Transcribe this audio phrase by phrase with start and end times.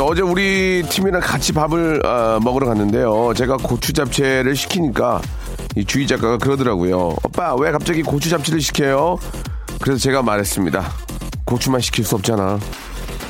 [0.00, 3.32] 어제 우리 팀이랑 같이 밥을 아, 먹으러 갔는데요.
[3.36, 5.20] 제가 고추 잡채를 시키니까
[5.76, 7.16] 이 주희 작가가 그러더라고요.
[7.24, 9.18] 오빠 왜 갑자기 고추 잡채를 시켜요?
[9.80, 10.84] 그래서 제가 말했습니다.
[11.44, 12.58] 고추만 시킬 수 없잖아.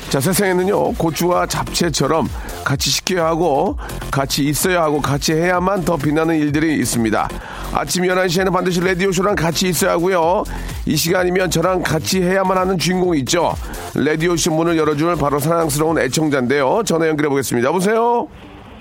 [0.09, 2.27] 자 세상에는요 고추와 잡채처럼
[2.63, 3.77] 같이 시켜야 하고
[4.11, 7.29] 같이 있어야 하고 같이 해야만 더 빛나는 일들이 있습니다.
[7.77, 10.43] 아침 11시에는 반드시 라디오쇼랑 같이 있어야 하고요.
[10.85, 13.53] 이 시간이면 저랑 같이 해야만 하는 주인공이 있죠.
[13.93, 16.83] 라디오쇼 문을 열어줄 바로 사랑스러운 애청자인데요.
[16.85, 17.67] 전화 연결해 보겠습니다.
[17.67, 18.29] 여보세요?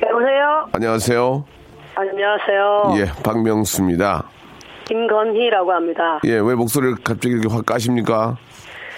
[0.01, 0.69] 여보세요?
[0.73, 1.45] 안녕하세요.
[1.97, 2.95] 안녕하세요.
[2.99, 4.29] 예, 박명수입니다.
[4.87, 6.21] 김건희라고 합니다.
[6.25, 8.37] 예, 왜 목소리를 갑자기 이렇게 확 까십니까?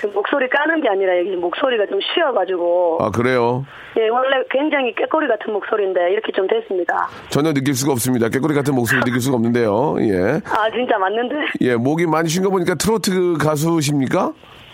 [0.00, 3.64] 그 목소리 까는 게 아니라 여기 목소리가 좀 쉬어가지고 아, 그래요?
[3.98, 7.08] 예 원래 굉장히 꾀꼬리 같은 목소리인데 이렇게 좀 됐습니다.
[7.30, 8.28] 전혀 느낄 수가 없습니다.
[8.28, 9.96] 깨꼬리 같은 목소리 느낄 수가 없는데요.
[10.00, 10.40] 예.
[10.44, 11.34] 아 진짜 맞는데?
[11.62, 14.32] 예, 목이 많이 쉰 거 보니까 트로트 가수십니까?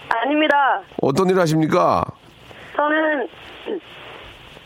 [0.08, 0.82] 아닙니다.
[1.00, 2.04] 어떤 일 하십니까?
[2.76, 3.28] 저는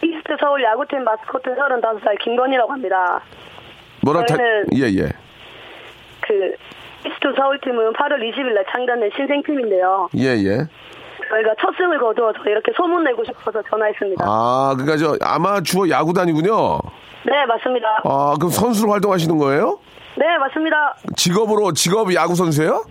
[0.02, 3.20] 이스트 서울 야구팀 마스코트 35살 김건희라고 합니다.
[4.02, 5.08] 뭐라 타, 저희는- 예, 예.
[6.22, 6.54] 그
[7.26, 10.08] 이스트 서울팀은 8월 20일 날 창단된 신생팀인데요.
[10.16, 10.58] 예, 예.
[11.28, 14.24] 저희가 첫 승을 거두어서 이렇게 소문 내고 싶어서 전화했습니다.
[14.24, 16.78] 아, 그니까 저 아마추어 야구단이군요.
[17.24, 17.86] 네 맞습니다.
[18.04, 19.78] 아, 그럼 선수로 활동하시는 거예요?
[20.16, 20.94] 네 맞습니다.
[21.16, 22.84] 직업으로, 직업 야구 선수예요?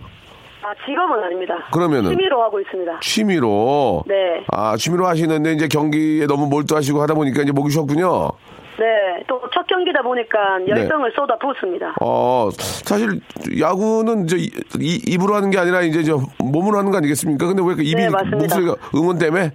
[0.62, 1.54] 아 직업은 아닙니다.
[1.72, 2.10] 그러면은?
[2.10, 3.00] 취미로 하고 있습니다.
[3.00, 4.04] 취미로.
[4.06, 4.44] 네.
[4.52, 8.32] 아, 취미로 하시는데 이제 경기에 너무 몰두하시고 하다 보니까 이제 목이 쉬었군요.
[8.78, 11.94] 네, 또 첫 경기다 보니까 열정을 쏟아 붓습니다.
[12.00, 13.20] 어, 사실
[13.58, 17.46] 야구는 이제 이- 이- 입으로 하는 게 아니라 이제 저 몸으로 하는 거 아니겠습니까?
[17.46, 18.08] 근데 왜그 입이 네.
[18.10, 19.50] 목소리가 응원 때문에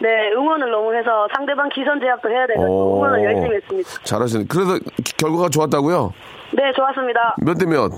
[0.00, 2.96] 네, 응원을 너무 해서 상대방 기선 제압도 해야 돼가지고 어.
[2.98, 3.90] 응원을 열심히 했습니다.
[4.04, 4.44] 잘하시네.
[4.48, 6.12] 그래서 기- 결과가 좋았다고요?
[6.52, 7.36] 네, 좋았습니다.
[7.44, 7.90] 몇 대 몇?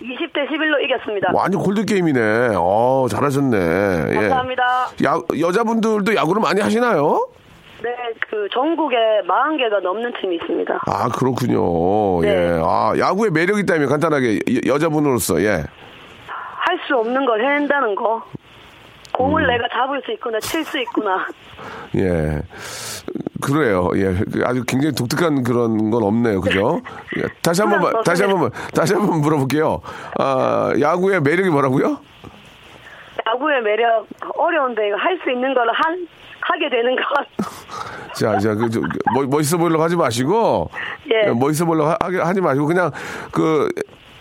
[0.00, 1.30] 20대 11로 이겼습니다.
[1.34, 2.54] 완전 골드 게임이네.
[2.56, 3.56] 어, 잘하셨네.
[4.10, 4.14] 예.
[4.14, 4.62] 감사합니다.
[5.04, 7.26] 야, 여자분들도 야구를 많이 하시나요?
[7.82, 7.96] 네,
[8.28, 8.96] 그 전국에
[9.26, 10.80] 40개가 넘는 팀이 있습니다.
[10.86, 12.20] 아, 그렇군요.
[12.22, 12.28] 네.
[12.28, 12.60] 예.
[12.62, 15.64] 아, 야구에 매력이 있다면 간단하게 여, 자분으로서 예.
[16.26, 18.22] 할 수 없는 걸 해낸다는 거.
[19.14, 19.48] 공을 음.
[19.48, 21.26] 내가 잡을 수 있구나, 칠 수 있구나.
[21.96, 22.40] 예.
[23.40, 23.90] 그래요.
[23.96, 24.14] 예.
[24.32, 26.40] 그 아주 굉장히 독특한 그런 건 없네요.
[26.40, 26.80] 그죠?
[27.18, 27.22] 예.
[27.42, 29.80] 다시 한 번만, 다시 한 번만, 다시 한 번 물어볼게요.
[30.18, 31.98] 아, 야구의 매력이 뭐라고요?
[33.26, 36.06] 야구의 매력 어려운데 이거 할 수 있는 걸 한,
[36.40, 37.02] 하게 되는 것.
[38.14, 38.80] 자, 자, 그, 저,
[39.14, 40.70] 멋, 멋있어 보이려고 하지 마시고,
[41.12, 41.30] 예.
[41.30, 41.96] 멋있어 보이려고 하,
[42.26, 42.90] 하지 마시고, 그냥
[43.30, 43.68] 그,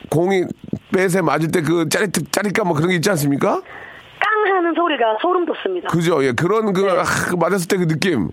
[0.09, 0.43] 공이
[0.91, 3.61] 빼세 맞을 때 그 짜릿, 짜릿감 뭐 그런 게 있지 않습니까?
[3.61, 5.87] 깡 하는 소리가 소름 돋습니다.
[5.89, 6.23] 그죠?
[6.23, 8.29] 예, 그런 그, 아, 그 맞았을 때 그 느낌.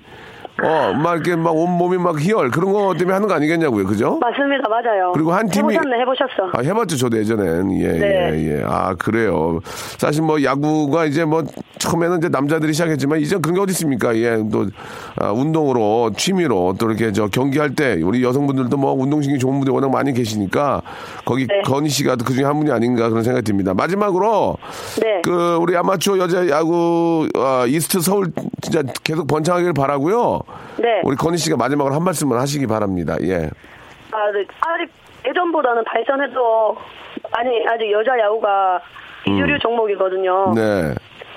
[0.63, 3.85] 어, 막 이렇게 막 온몸이 막 희열, 그런 거 때문에 하는 거 아니겠냐고요.
[3.87, 4.19] 그죠?
[4.21, 5.13] 맞습니다, 맞아요.
[5.13, 6.51] 그리고 한 팀이- 해보셨네, 해보셨어.
[6.55, 7.73] 아, 해봤죠, 저도 예전엔.
[7.81, 8.31] 예, 네.
[8.33, 8.63] 예, 예.
[8.67, 9.61] 아, 그래요.
[9.99, 11.43] 사실 뭐 야구가 이제 뭐
[11.79, 14.17] 처음에는 이제 남자들이 시작했지만 이제 그런 게 어디 있습니까?
[14.17, 14.67] 예, 또,
[15.21, 19.91] 아, 운동으로, 취미로 또 이렇게 저 경기할 때 우리 여성분들도 뭐 운동신경이 좋은 분들이 워낙
[19.91, 20.81] 많이 계시니까
[21.27, 21.61] 거기 네.
[21.67, 23.75] 건희 씨가 그 중에 한 분이 아닌가 그런 생각이 듭니다.
[23.75, 24.57] 마지막으로
[25.03, 25.21] 네.
[25.23, 28.33] 그 우리 아마추어 여자 야구 아, 이스트 서울
[28.63, 30.41] 진짜 계속 번창하길 바라고요.
[30.79, 31.01] 네.
[31.05, 33.17] 우리 건희 씨가 마지막으로 한 말씀을 하시기 바랍니다.
[33.23, 33.51] 예.
[34.13, 34.45] 아, 네.
[34.61, 34.91] 아직
[35.27, 36.77] 예전보다는 발전해도
[37.33, 38.81] 아니 아직 여자 야구가
[39.61, 40.51] 종목이거든요.
[40.51, 40.55] 음.
[40.55, 40.95] 네.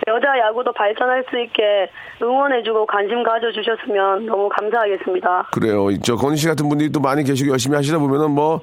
[0.08, 1.90] 여자 야구도 발전할 수 있게
[2.22, 5.50] 응원해주고 관심 가져주셨으면 너무 감사하겠습니다.
[5.52, 5.88] 그래요.
[6.02, 8.62] 저 건희 씨 같은 분들이 또 많이 계시고 열심히 하시다 보면은 뭐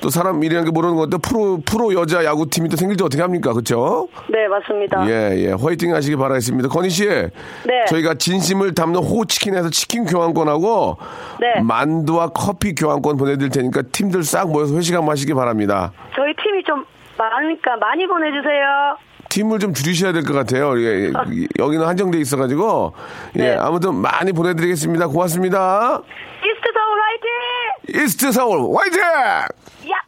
[0.00, 3.20] 또 사람 일이라는 게 모르는 것도 프로 프로 여자 야구 팀이 또 생길 때 어떻게
[3.22, 3.52] 합니까?
[3.52, 4.08] 그렇죠?
[4.28, 5.08] 네 맞습니다.
[5.08, 5.52] 예, 예.
[5.52, 6.68] 화이팅 하시기 바라겠습니다.
[6.68, 7.06] 건희 씨.
[7.08, 7.84] 네.
[7.88, 10.98] 저희가 진심을 담는 호치킨에서 치킨 교환권하고
[11.40, 11.60] 네.
[11.62, 15.92] 만두와 커피 교환권 보내 드릴 테니까 팀들 싹 모여서 회식 한번 하시기 바랍니다.
[16.14, 16.84] 저희 팀이 좀
[17.18, 18.96] 많으니까 많이 보내 주세요.
[19.30, 20.78] 팀을 좀 줄이셔야 될 것 같아요.
[20.80, 21.12] 예, 예,
[21.58, 22.92] 여기는 한정돼 있어가지고
[23.36, 23.56] 예, 네.
[23.58, 25.08] 아무튼 많이 보내드리겠습니다.
[25.08, 26.00] 고맙습니다.
[26.38, 27.28] 이스트 서울 화이팅!
[27.88, 29.00] 이스트 서울 화이팅!
[29.00, 29.98] 야!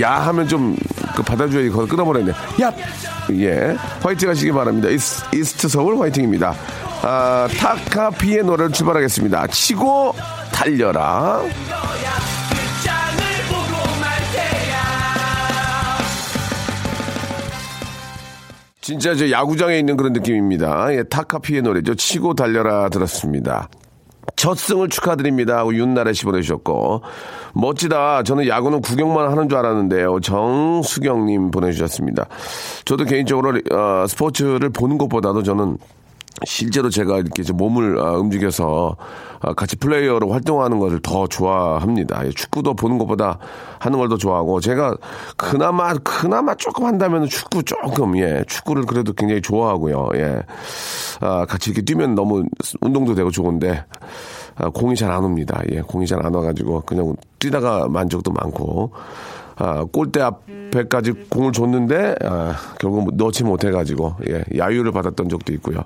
[0.00, 0.76] 야 하면 좀
[1.14, 2.32] 그 받아줘야지 그걸 끊어버렸네.
[2.62, 2.72] 야!
[3.32, 3.76] 예.
[4.02, 4.88] 화이팅 하시기 바랍니다.
[4.88, 6.54] 이스, 이스트 서울 화이팅입니다.
[7.02, 9.46] 아, 타카피의 노래를 출발하겠습니다.
[9.48, 10.14] 치고
[10.52, 11.42] 달려라.
[18.82, 20.92] 진짜 저 야구장에 있는 그런 느낌입니다.
[20.94, 21.94] 예, 타카피의 노래죠.
[21.94, 23.68] 치고 달려라 들었습니다.
[24.36, 27.02] 첫 승을 축하드립니다 하고 윤나래 씨 보내주셨고
[27.54, 32.26] 멋지다 저는 야구는 구경만 하는 줄 알았는데요 정수경님 보내주셨습니다
[32.84, 35.76] 저도 개인적으로 어, 스포츠를 보는 것보다도 저는
[36.44, 38.96] 실제로 제가 이렇게 좀 몸을 아, 움직여서
[39.40, 42.26] 아, 같이 플레이어로 활동하는 것을 더 좋아합니다.
[42.26, 43.38] 예, 축구도 보는 것보다
[43.78, 44.96] 하는 걸 더 좋아하고 제가
[45.36, 50.10] 그나마 그나마 조금 한다면 축구 조금 예 축구를 그래도 굉장히 좋아하고요.
[50.16, 50.40] 예
[51.20, 52.44] 아, 같이 이렇게 뛰면 너무
[52.80, 53.84] 운동도 되고 좋은데
[54.56, 55.60] 아, 공이 잘 안 옵니다.
[55.70, 58.92] 예 공이 잘 안 와가지고 그냥 뛰다가 만족도 많고
[59.56, 65.78] 아, 골대 앞에까지 공을 줬는데 아, 결국 넣지 못해가지고 예, 야유를 받았던 적도 있고요.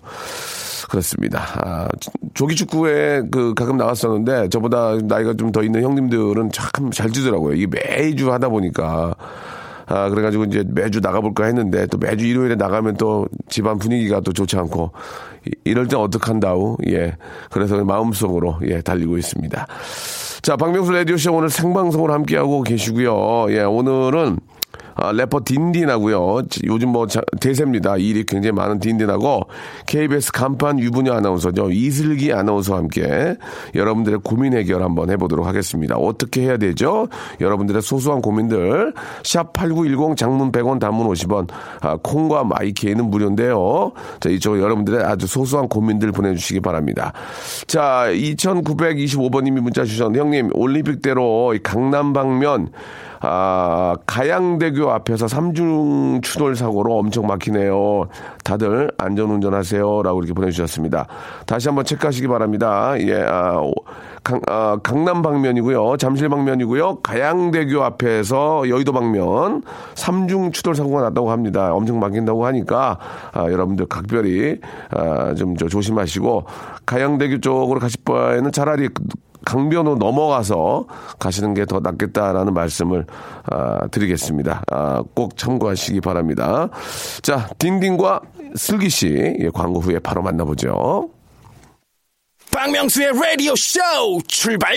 [0.89, 1.43] 그렇습니다.
[1.65, 1.89] 아,
[2.35, 7.55] 조기 축구에 그 가끔 나왔었는데 저보다 나이가 좀 더 있는 형님들은 참잘 뛰더라고요.
[7.55, 9.15] 이게 매주 하다 보니까
[9.87, 14.57] 아, 그래가지고 이제 매주 나가볼까 했는데 또 매주 일요일에 나가면 또 집안 분위기가 또 좋지
[14.59, 14.91] 않고
[15.47, 16.77] 이- 이럴 땐 어떡한다우.
[16.89, 17.17] 예.
[17.51, 19.67] 그래서 마음속으로 예, 달리고 있습니다.
[20.47, 23.47] 자, 박명수 라디오쇼 오늘 생방송으로 함께하고 계시고요.
[23.49, 24.39] 예, 오늘은
[24.99, 26.43] 아, 래퍼 딘딘하고요.
[26.65, 27.99] 요즘 뭐 자- 대세입니다.
[27.99, 29.43] 일이 굉장히 많은 딘딘하고
[29.87, 31.71] KBS 간판 유부녀 아나운서죠.
[31.71, 33.37] 이슬기 아나운서와 함께
[33.75, 35.97] 여러분들의 고민 해결 한번 해보도록 하겠습니다.
[35.97, 37.09] 어떻게 해야 되죠?
[37.43, 41.49] 여러분들의 소소한 고민들 샵 8910 장문 100원 단문 50원
[41.83, 43.93] 아, 콩과 마이케이는 무료인데요.
[44.21, 47.13] 자, 이쪽 여러분들의 아주 소소한 고민들 보내주시기 바랍니다.
[47.67, 52.71] 자, 2925번님이 문자 주셨는데 형님 올림픽대로 이 강남 방면
[53.21, 58.09] 아, 가양대교 앞에서 삼중 추돌 사고로 엄청 막히네요.
[58.45, 60.03] 다들 안전운전 하세요.
[60.03, 61.07] 라고 이렇게 보내주셨습니다.
[61.47, 62.95] 다시 한번 체크하시기 바랍니다.
[63.01, 63.73] 예, 아, 오,
[64.23, 65.97] 강, 아, 강남 방면이고요.
[65.99, 66.97] 잠실 방면이고요.
[66.97, 69.63] 가양대교 앞에서 여의도 방면
[69.95, 71.73] 삼중 추돌 사고가 났다고 합니다.
[71.73, 72.99] 엄청 막힌다고 하니까
[73.33, 74.61] 아, 여러분들 각별히
[74.91, 76.45] 아, 좀저 조심하시고
[76.87, 78.89] 가양대교 쪽으로 가실 바에는 차라리
[79.47, 80.87] 강변으로 넘어가서
[81.19, 83.07] 가시는 게 더 낫겠다라는 말씀을
[83.51, 84.63] 아, 드리겠습니다.
[84.71, 86.69] 아, 꼭 참고하시기 바랍니다.
[87.23, 88.21] 자, 딘딘과
[88.55, 89.09] 슬기 씨
[89.41, 91.11] 예, 광고 후에 바로 만나보죠.
[92.53, 93.81] 박명수의 라디오 쇼
[94.29, 94.75] 출발!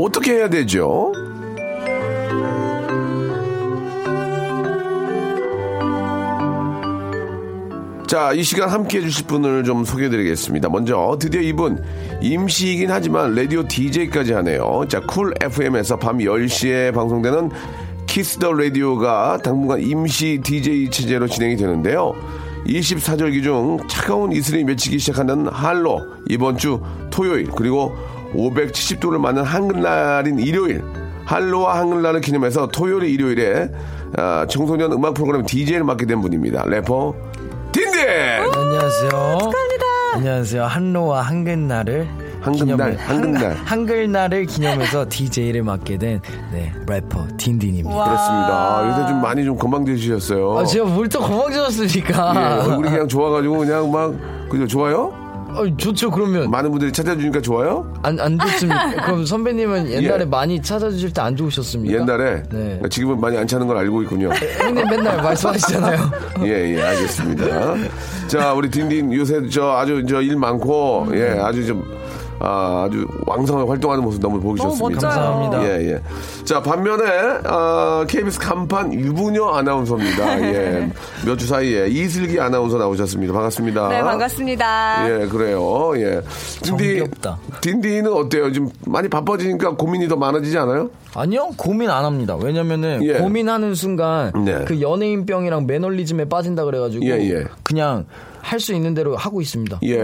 [0.00, 0.04] 어?
[0.04, 1.12] 어떻게 해야 되죠?
[8.06, 10.68] 자, 이 시간 함께 해주실 분을 좀 소개해드리겠습니다.
[10.68, 11.80] 먼저, 드디어 이분,
[12.20, 14.84] 임시이긴 하지만 라디오 DJ까지 하네요.
[14.88, 17.50] 자, 쿨 FM에서 밤 10시에 방송되는
[18.06, 22.12] 키스 더 라디오가 당분간 임시 DJ 체제로 진행이 되는데요.
[22.66, 26.80] 24절기 중 차가운 이슬이 맺히기 시작하는 한로, 이번 주
[27.10, 27.94] 토요일, 그리고
[28.34, 30.82] 570도를 맞는 한글날인 일요일,
[31.24, 33.70] 한로와 한글날을 기념해서 토요일, 일요일에
[34.16, 36.64] 아, 청소년 음악 프로그램 DJ를 맡게 된 분입니다.
[36.66, 37.14] 래퍼
[37.72, 38.00] 딘딘!
[38.02, 39.10] 안녕하세요.
[39.10, 39.86] 축하합니다.
[40.14, 40.64] 안녕하세요.
[40.64, 42.08] 한로와 한글날을
[42.40, 43.44] 한글날, 기념해- 한글날.
[43.52, 46.20] 한, 한글날을 기념해서 DJ를 맡게 된
[46.50, 47.88] 네, 래퍼 딘딘입니다.
[48.04, 48.48] 그렇습니다.
[48.48, 50.58] 아, 요새 좀 많이 좀 건방지셨어요.
[50.58, 52.32] 아, 제가 뭘 또 건방져졌습니까?
[52.34, 54.14] 예, 얼굴이 그냥 좋아가지고 그냥 막
[54.48, 55.12] 그죠 좋아요?
[55.54, 56.10] 어, 좋죠.
[56.10, 57.92] 그러면 많은 분들이 찾아주니까 좋아요?
[58.02, 58.90] 안, 안 좋습니까?
[59.06, 60.24] 그럼 선배님은 옛날에 예.
[60.24, 61.98] 많이 찾아주실 때 안 좋으셨습니까?
[62.00, 62.80] 옛날에 네.
[62.88, 64.30] 지금은 많이 안 차는 걸 알고 있군요.
[64.32, 66.10] 형님 맨날 말씀하시잖아요.
[66.44, 67.74] 예, 예, 알겠습니다.
[68.26, 71.84] 자, 우리 딘딘 요새 저 아주 저 일 많고, 예, 아주 좀,
[72.40, 75.08] 아, 아주 왕성하게 활동하는 모습 너무 보기 좋습니다.
[75.08, 75.62] 감사합니다.
[75.62, 76.00] 예, 예.
[76.44, 77.04] 자, 반면에,
[77.44, 80.40] 아, KBS 간판 유부녀 아나운서입니다.
[80.54, 80.90] 예.
[81.26, 83.32] 몇 주 사이에 이슬기 아나운서 나오셨습니다.
[83.32, 83.88] 반갑습니다.
[83.88, 85.06] 네, 반갑습니다.
[85.22, 85.92] 예, 그래요.
[85.96, 86.20] 예.
[86.62, 87.38] 정겹다.
[87.60, 88.52] 딘딘은 어때요?
[88.52, 90.90] 좀 많이 바빠지니까 고민이 더 많아지지 않아요?
[91.14, 92.36] 아니요, 고민 안 합니다.
[92.40, 93.14] 왜냐면은 예.
[93.14, 94.64] 고민하는 순간 네.
[94.66, 97.44] 그 연예인병이랑 매너리즘에 빠진다 그래가지고 예, 예.
[97.62, 98.06] 그냥
[98.42, 99.78] 할 수 있는 대로 하고 있습니다.
[99.84, 100.00] 예.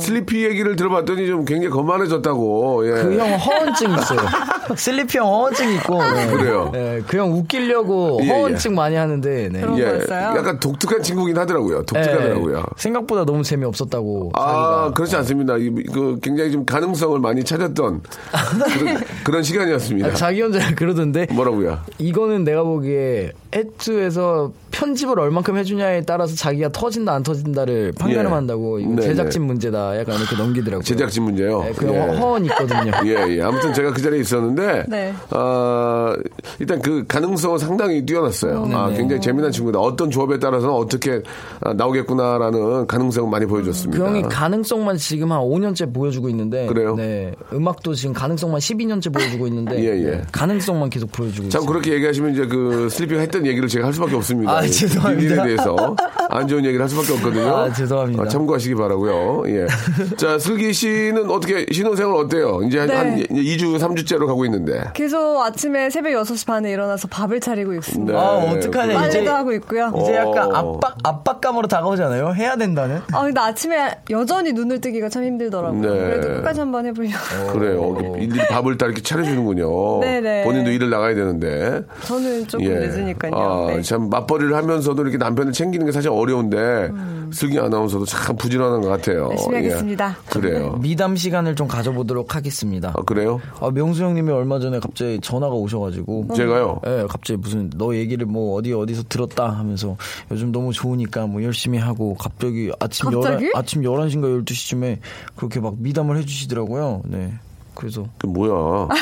[0.00, 2.86] 슬리피 얘기를 들어봤더니 좀 굉장히 거만해졌다고.
[2.86, 3.02] 예.
[3.02, 4.18] 그 형 허언증 있어요.
[4.76, 6.02] 슬리피 형 허언증 있고.
[6.02, 6.26] 네.
[6.26, 6.70] 그래요?
[6.72, 8.30] 네, 그형 웃기려고 예, 예.
[8.30, 9.48] 허언증 많이 하는데.
[9.50, 9.60] 네.
[9.60, 9.84] 그런 예.
[9.84, 10.36] 거였어요?
[10.38, 11.84] 약간 독특한 친구긴 하더라고요.
[11.84, 12.56] 독특하더라고요.
[12.58, 14.32] 네, 생각보다 너무 재미없었다고.
[14.34, 14.92] 아, 자기가.
[14.94, 15.56] 그렇지 않습니다.
[15.56, 18.02] 이- 그 굉장히 좀 가능성을 많이 찾았던
[18.78, 20.08] 그런, 그런 시간이었습니다.
[20.08, 21.26] 아, 자기 혼자 그러던데.
[21.32, 21.78] 뭐라고요?
[21.98, 28.34] 이거는 내가 보기에 해투에서 편집을 얼만큼 해주냐에 따라서 자기가 터진다 안 터진다를 판가름 예.
[28.34, 29.02] 한다고 이거 네네.
[29.02, 30.84] 제작진 문제다 약간 이렇게 넘기더라고요.
[30.84, 31.62] 제작진 문제요.
[31.62, 32.92] 네, 그 허언 있거든요.
[33.06, 33.42] 예, 예.
[33.42, 35.14] 아무튼 제가 그 자리에 있었는데, 네.
[35.30, 36.12] 어,
[36.58, 38.64] 일단 그 가능성은 상당히 뛰어났어요.
[38.64, 38.98] 음, 아, 네.
[38.98, 39.78] 굉장히 재미난 친구다.
[39.78, 41.22] 어떤 조합에 따라서는 어떻게
[41.60, 44.02] 아, 나오겠구나라는 가능성을 많이 보여줬습니다.
[44.02, 46.94] 그 형이 가능성만 지금 한 5년째 보여주고 있는데 그래요?
[46.94, 47.32] 네.
[47.52, 50.10] 음악도 지금 가능성만 12년째 보여주고 있는데 예, 예.
[50.10, 51.72] 네, 가능성만 계속 보여주고 참 있어요.
[51.72, 54.58] 그렇게 얘기하시면 이제 그 슬리피가 했던 얘기를 제가 할 수밖에 없습니다.
[54.58, 55.34] 아, 이 죄송합니다.
[55.34, 55.96] 딜에 대해서
[56.30, 57.56] 안 좋은 얘기를 할 수밖에 없거든요.
[57.56, 58.22] 아, 죄송합니다.
[58.22, 59.44] 아, 참고하시기 바라고요.
[59.48, 59.66] 예.
[60.16, 62.60] 자, 슬기 씨는 어떻게 신혼생활 어때요?
[62.64, 62.96] 이제 한, 네.
[62.96, 64.82] 한 2주, 3주째로 가고 있는데.
[64.94, 68.12] 계속 아침에 새벽 6시 반에 일어나서 밥을 차리고 있습니다.
[68.12, 68.18] 네.
[68.18, 69.92] 아 어떡하냐 빨래도 이제 하고 있고요.
[70.02, 70.78] 이제 약간 어.
[70.78, 72.34] 압박 압박감으로 다가오잖아요.
[72.34, 73.00] 해야 된다는.
[73.12, 75.80] 아 근데 아침에 여전히 눈을 뜨기가 참 힘들더라고요.
[75.80, 75.88] 네.
[75.88, 77.16] 그래도 끝까지 한번 해보려고.
[77.52, 78.16] 그래요.
[78.18, 80.00] 일일이 밥을 다 이렇게 차려주는군요.
[80.00, 80.44] 네네.
[80.44, 81.82] 본인도 일을 나가야 되는데.
[82.04, 82.70] 저는 조금 예.
[82.70, 83.36] 늦으니까 요.
[83.36, 83.82] 아, 네.
[83.82, 86.90] 참 맞벌이를 하면서도 이렇게 남편을 챙기는 게 사실 어려운데
[87.32, 89.26] 슬기 아나운서도 참 부지런한 것 같아요.
[89.26, 89.30] 음.
[89.32, 90.16] 열심히 하겠습니다.
[90.18, 90.30] 예.
[90.30, 90.78] 그래요.
[90.80, 92.92] 미담 시간을 좀 가져보도록 하겠습니다.
[92.96, 93.40] 아, 그래요?
[93.60, 96.28] 아, 명수 형님이 얼마 전에 갑자기 전화가 오셔가지고.
[96.34, 96.80] 제가요?
[96.86, 99.96] 예, 갑자기 무슨 너 얘기를 뭐 어디 어디서 들었다 하면서
[100.30, 103.44] 요즘 너무 좋으니까 뭐 열심히 하고 갑자기 아침 갑자기?
[103.44, 104.98] 11, 아침 11시인가 12시쯤에
[105.36, 107.02] 그렇게 막 미담을 해주시더라고요.
[107.04, 107.32] 네.
[107.78, 108.88] 그래서 그 뭐야?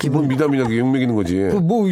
[0.00, 1.36] 기본 미담이냐 그 욕 먹이는 거지.
[1.50, 1.84] 그뭐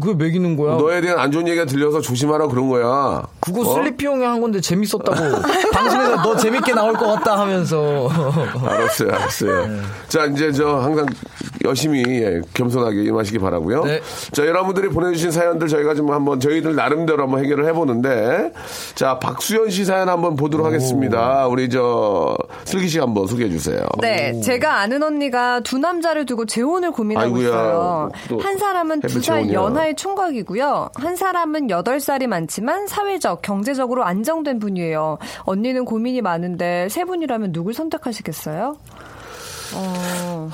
[0.00, 0.76] 그거 매기는 거야.
[0.76, 3.22] 너에 대한 안 좋은 얘기가 들려서 조심하라 그런 거야.
[3.40, 3.74] 그거 어?
[3.74, 5.12] 슬리피 형이 한 건데 재밌었다고
[5.72, 8.08] 방송에서 너 재밌게 나올 것 같다 하면서
[8.66, 9.66] 알았어요, 알았어요.
[9.66, 9.80] 네.
[10.08, 11.06] 자, 이제 저 항상
[11.64, 13.84] 열심히 예, 겸손하게 임하시기 바라고요.
[13.84, 14.00] 네.
[14.32, 18.52] 자, 여러분들이 보내주신 사연들 저희가 좀 한번 저희들 나름대로 한번 해결을 해보는데,
[18.96, 21.46] 자, 박수현 씨 사연 한번 보도록 하겠습니다.
[21.46, 23.80] 우리 저 슬기 씨 한번 소개해 주세요.
[24.00, 28.10] 네, 제가 아는 언니가 두 남자를 두고 재혼을 고민하고 아이고야, 있어요.
[28.28, 29.52] 또한 사람은 두 살.
[29.52, 30.90] 연하의 총각이고요.
[30.94, 35.18] 한 사람은 여덟 살이 많지만 사회적, 경제적으로 안정된 분이에요.
[35.44, 38.76] 언니는 고민이 많은데 세 분이라면 누굴 선택하시겠어요?
[39.74, 40.50] 어,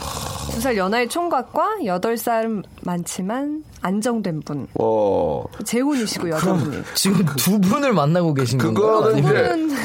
[0.53, 4.67] 두 살 연하의 총각과 여덟 살 많지만 안정된 분.
[4.81, 6.83] 어, 재혼이시고 여자분이.
[6.95, 8.99] 지금 두 분을 만나고 계신 건가요?
[9.03, 9.77] 그거는 이제,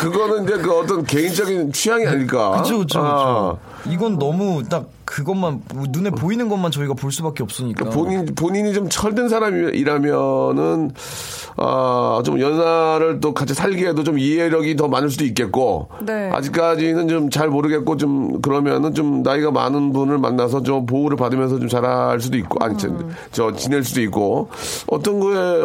[0.00, 2.62] 그거는 이제 그 어떤 개인적인 취향이 아닐까.
[2.62, 3.92] 그쵸, 그쵸, 아, 그쵸.
[3.92, 7.90] 이건 너무 딱 그것만, 눈에 보이는 것만 저희가 볼 수밖에 없으니까.
[7.90, 10.90] 본인, 본인이 좀 철든 사람이라면은,
[11.58, 16.30] 아, 좀 연하를 또 같이 살기에도 좀 이해력이 더 많을 수도 있겠고, 네.
[16.32, 21.68] 아직까지는 좀 잘 모르겠고, 좀 그러면은 좀 나이가 많은 분을 만나서 좀 보호를 받으면서 좀
[21.68, 22.88] 잘할 수도 있고, 아니, 저,
[23.32, 24.48] 저 지낼 수도 있고,
[24.86, 25.62] 어떤 거에,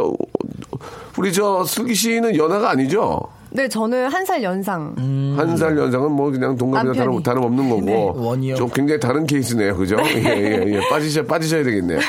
[1.17, 3.21] 우리 저 슬기 씨는 연하가 아니죠?
[3.49, 4.93] 네, 저는 한 살 연상.
[5.37, 7.23] 한살 연상은 뭐 그냥 동갑이나 다름, 남편이.
[7.23, 7.81] 다름 없는 거고.
[7.81, 8.11] 네.
[8.15, 8.55] 원이요.
[8.55, 9.75] 좀 굉장히 다른 케이스네요.
[9.77, 9.95] 그죠?
[9.99, 10.79] 예, 예, 예.
[10.89, 11.99] 빠지셔, 빠지셔야 되겠네요.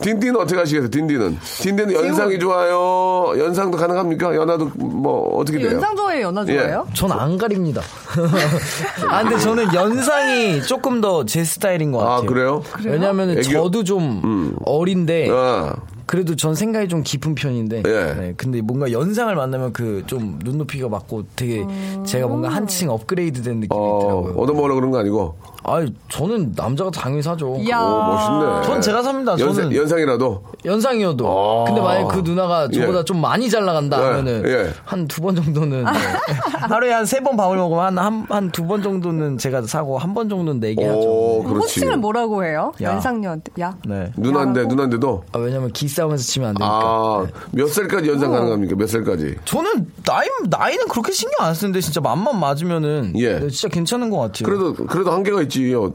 [0.00, 1.36] 딘딘은 어떻게 하시겠어요 딘딘은?
[1.60, 3.34] 딘딘은 연상이 좋아요?
[3.38, 4.34] 연상도 가능합니까?
[4.34, 5.72] 연하도 뭐 어떻게 돼요?
[5.72, 6.86] 연상 좋아해요, 연하 좋아해요?
[6.94, 7.82] 전안 가립니다.
[9.08, 12.26] 아, 근데 저는 연상이 조금 더 제 스타일인 것아 같아요.
[12.26, 12.62] 그래요?
[12.84, 15.74] 왜냐면 은 애교- 저도 좀 어린데 아,
[16.06, 18.14] 그래도 전 생각이 좀 깊은 편인데 예.
[18.14, 21.64] 네, 근데 뭔가 연상을 만나면 그 좀 눈높이가 맞고 되게
[22.04, 24.34] 제가 뭔가 한층 업그레이드 된 느낌이 어, 있더라고요.
[24.40, 25.36] 얻어먹으려 그런 거 아니고
[25.68, 27.56] 아, 저는 남자가 당연히 사죠.
[27.58, 27.80] 이야.
[27.80, 29.32] 오 멋있네 전 제가 삽니다.
[29.32, 31.26] 연상, 저는 연상이라도 연상이어도.
[31.28, 31.64] 아.
[31.64, 33.04] 근데 만약 그 누나가 저보다 예.
[33.04, 34.72] 좀 많이 잘 나간다 예, 하면은 예.
[34.84, 35.90] 한두 번 정도는 네.
[36.68, 40.60] 하루에 한 세 번 밥을 먹으면 한한 두 번 정도는 제가 사고 한 번 정도는
[40.60, 40.98] 내게 하죠.
[40.98, 41.48] 오 네.
[41.50, 42.72] 그렇지 호칭을 뭐라고 해요?
[42.82, 42.92] 야.
[42.92, 43.52] 연상녀한테.
[43.60, 43.76] 야.
[43.86, 44.12] 네.
[44.16, 47.26] 누나인데 누나인데도 아, 왜냐면 기싸움에서 치면 안 되니까.
[47.52, 48.12] 아몇 살까지 어.
[48.12, 53.38] 연상 가능합니까 몇 살까지 저는 나이 나이는 그렇게 신경 안 쓰는데 진짜 맘만 맞으면은 예.
[53.40, 54.44] 네, 진짜 괜찮은 것 같아요.
[54.46, 55.90] 그래도 그래도 한계가 있지 어,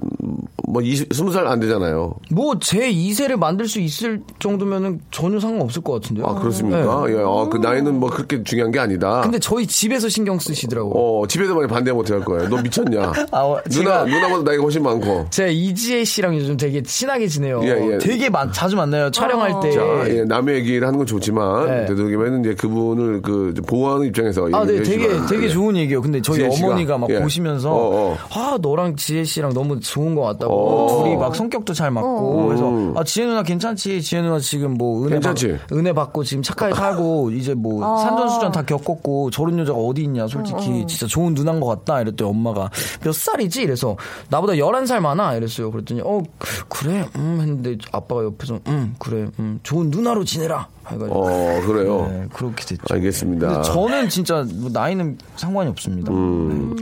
[0.68, 5.94] 뭐 20, 20살 안 되잖아요 뭐 제 2세를 만들 수 있을 정도면은 전혀 상관없을 것
[5.94, 6.26] 같은데요.
[6.26, 7.06] 아 그렇습니까?
[7.08, 7.14] 네.
[7.14, 9.22] 예, 어, 그 나이는 뭐 그렇게 중요한 게 아니다.
[9.22, 10.94] 근데 저희 집에서 신경 쓰시더라고요.
[10.94, 12.48] 어 집에서 많이 반대 못해 할 거예요.
[12.50, 13.12] 너 미쳤냐?
[13.32, 15.26] 아, 어, 누나 제가- 누나보다 나이가 훨씬 많고.
[15.30, 17.62] 제가 이지혜 씨랑 요즘 되게 친하게 지내요.
[17.64, 17.98] 예, 예.
[17.98, 19.10] 되게 마- 자주 만나요.
[19.12, 19.72] 촬영할 때.
[19.72, 21.86] 자, 예, 남의 얘기를 하는 건 좋지만 네.
[21.88, 25.50] 되도록이면 이제 그분을 그 보호하는 입장에서 아, 네, 되게 되게.
[25.50, 26.02] 좋은 얘기예요.
[26.02, 26.44] 근데 저희?
[26.44, 27.20] 어머니가 막 예.
[27.20, 28.18] 보시면서 어, 어.
[28.32, 31.04] 아 너랑 지혜 씨랑 누나랑 너무 좋은 것 같다고.
[31.04, 32.48] 둘이 막 성격도 잘 맞고.
[32.48, 34.02] 그래서 아 지혜 누나 괜찮지.
[34.02, 35.58] 지혜 누나 지금 뭐 은혜 괜찮지?
[35.68, 40.28] 받, 은혜 받고 지금 착하게 살고 이제 뭐 산전수전 다 겪었고 저런 여자가 어디 있냐.
[40.28, 42.02] 솔직히 진짜 좋은 누나인 것 같다.
[42.02, 42.70] 이랬더니 엄마가
[43.04, 43.62] 몇 살이지?
[43.62, 43.98] 이래서
[44.30, 45.36] 나보다 11살 많아.
[45.36, 45.72] 이랬어요.
[45.72, 46.22] 그랬더니 어
[46.70, 50.68] 그래 음 했는데 아빠가 옆에서 음 그래 음 좋은 누나로 지내라.
[50.88, 52.08] 해가지고 어, 그래요.
[52.10, 52.82] 네, 그렇게 됐죠.
[52.90, 53.48] 알겠습니다.
[53.48, 56.12] 근데 저는 진짜 뭐 나이는 상관이 없습니다.
[56.12, 56.76] 음.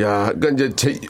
[0.00, 1.00] 야, 그러니까 이제 제,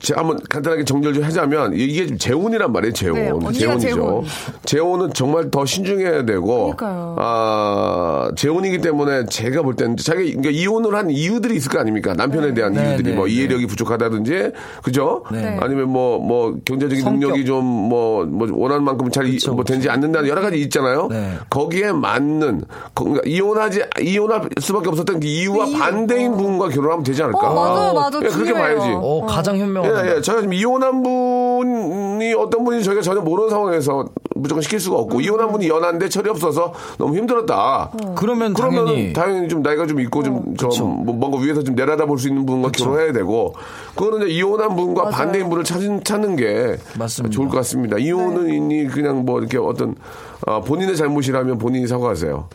[0.00, 2.92] 제 한번 간단하게 정리를 좀 하자면 이게 재혼이란 말이에요.
[2.94, 3.14] 재혼.
[3.14, 3.88] 네, 언니가 재혼이죠.
[3.88, 4.24] 재혼.
[4.64, 7.16] 재혼은 정말 더 신중해야 되고 그러니까요.
[7.18, 12.14] 아, 재혼이기 때문에 제가 볼 때는 자기 그러니까 이혼을 한 이유들이 있을 거 아닙니까?
[12.14, 13.32] 남편에 대한 네, 이유들이 네, 뭐 네.
[13.32, 14.52] 이해력이 부족하다든지
[14.82, 15.24] 그죠?
[15.30, 15.58] 네.
[15.60, 17.20] 아니면 뭐뭐 경제적인 성격.
[17.30, 21.08] 능력이 좀뭐뭐 원하는 만큼 잘 그쵸, 뭐 되지 않는다는 여러 가지 있잖아요.
[21.10, 21.34] 네.
[21.50, 22.62] 거기에 맞는
[22.94, 25.78] 거- 그러니까 이혼하지 이혼할 수밖에 없었던 그 이유와 그 이유.
[25.78, 27.38] 반대인 분과 결혼하면 되지 않을까?
[27.50, 28.20] 어, 맞아요, 맞아요.
[28.24, 28.52] 예, 그렇게.
[28.54, 28.86] 봐야지.
[28.94, 29.89] 어, 가장 현명한.
[30.04, 30.20] 예, 예.
[30.20, 34.04] 저희가 지금 이혼한 분이 어떤 분이 저희가 전혀 모르는 상황에서
[34.34, 37.90] 무조건 시킬 수가 없고, 이혼한 분이 연한데 철이 없어서 너무 힘들었다.
[38.16, 38.54] 그러면 그러면
[38.86, 40.86] 당연히 당연히, 좀 나이가 좀 있고 좀, 좀 그쵸.
[40.86, 43.54] 뭐 뭔가 위에서 좀 내려다 볼 수 있는 분과 결혼해야 되고,
[43.94, 45.14] 그거는 이제 이혼한 분과 맞아요.
[45.14, 47.34] 반대인 분을 찾는, 찾는 게 맞습니다.
[47.34, 47.96] 좋을 것 같습니다.
[47.98, 48.86] 이혼은 네.
[48.86, 49.94] 그냥 뭐 이렇게 어떤,
[50.46, 52.48] 아, 본인의 잘못이라면 본인이 사과하세요.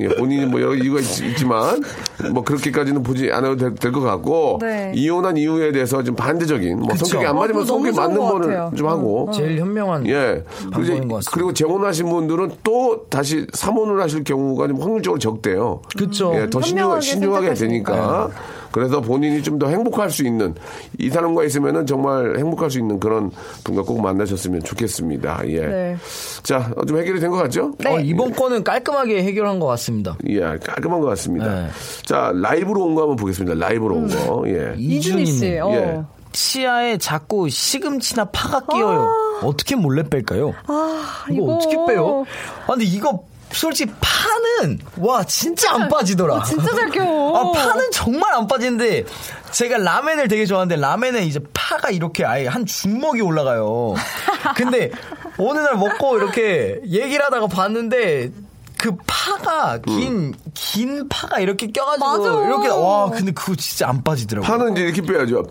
[0.00, 1.04] 예, 본인이 뭐 여러 이유가 있,
[1.36, 4.92] 지만뭐 그렇게까지는 보지 않아도 될 것 같고 네.
[4.94, 7.04] 이혼한 이유에 대해서 좀 반대 적인 뭐 그쵸.
[7.06, 8.76] 성격이 안 어, 맞으면 성격이 좋은 맞는 것 거를.
[8.76, 10.42] 좀 하고 제일 현명한 예.
[10.58, 11.30] 그리고, 방법인 것 같습니다.
[11.32, 15.80] 그리고 재혼하신 분들은 또 다시 삼혼을 하실 경우가 좀 확률적으로 적대요.
[15.96, 16.32] 그쵸.
[16.34, 17.92] 예, 더 신중하, 신중하게 선택하시니까.
[17.92, 18.30] 되니까.
[18.72, 20.54] 그래서 본인이 좀 더 행복할 수 있는
[20.98, 23.30] 이 사람과 있으면은 정말 행복할 수 있는 그런
[23.64, 25.42] 분과 꼭 만나셨으면 좋겠습니다.
[25.48, 25.60] 예.
[25.66, 25.96] 네.
[26.42, 27.72] 자, 어, 좀 해결이 된 것 같죠?
[27.84, 30.16] 어, 이번 건은 깔끔하게 해결한 것 같습니다.
[30.28, 31.62] 예, 깔끔한 것 같습니다.
[31.62, 31.66] 네.
[32.06, 33.54] 자, 라이브로 온 거 한번 보겠습니다.
[33.58, 34.44] 라이브로 온 거.
[34.46, 34.72] 예.
[34.78, 35.58] 이준희 씨.
[35.58, 35.70] 어.
[35.74, 36.00] 예.
[36.32, 39.08] 치아에 자꾸 시금치나 파가 끼어요.
[39.42, 40.54] 어떻게 몰래 뺄까요?
[40.66, 41.54] 아, 이거, 이거.
[41.54, 42.24] 어떻게 빼요?
[42.64, 46.34] 아, 근데 이거 솔직히 파는 와 진짜 안 빠지더라.
[46.36, 47.02] 어, 진짜 잘 껴.
[47.36, 49.04] 아, 파는 정말 안 빠지는데
[49.50, 53.94] 제가 라멘을 되게 좋아하는데 라멘에 이제 파가 이렇게 아예 한 주먹이 올라가요.
[54.56, 54.90] 근데
[55.38, 58.30] 어느 날 먹고 이렇게 얘기를 하다가 봤는데
[58.78, 62.46] 그 파가 긴긴 파가 이렇게 껴가지고 맞아.
[62.46, 64.46] 이렇게 와 근데 그거 진짜 안 빠지더라고.
[64.46, 65.44] 파는 이제 이렇게 빼야죠.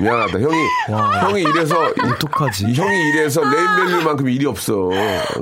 [0.00, 0.40] 미안하다.
[0.40, 0.56] 형이,
[1.20, 1.76] 형이 이래서.
[1.86, 2.66] 어떡하지?
[2.68, 4.88] 이 형이 이래서 네임밸류만큼 일이 없어.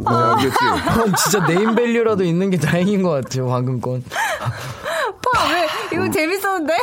[0.05, 0.57] 그냥 알겠지?
[0.89, 4.03] 그건 진짜 네임밸류라도 있는 게 다행인 것 같아요 방금 건.
[4.09, 5.67] 파, 왜?
[5.93, 6.75] 이거 재밌었는데?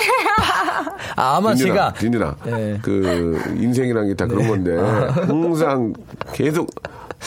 [1.15, 2.35] 아, 아마 제가 딘딘아.
[2.47, 2.79] 예.
[2.81, 4.77] 그, 인생이라는 게다 그런 건데,
[5.25, 5.93] 항상
[6.33, 6.69] 계속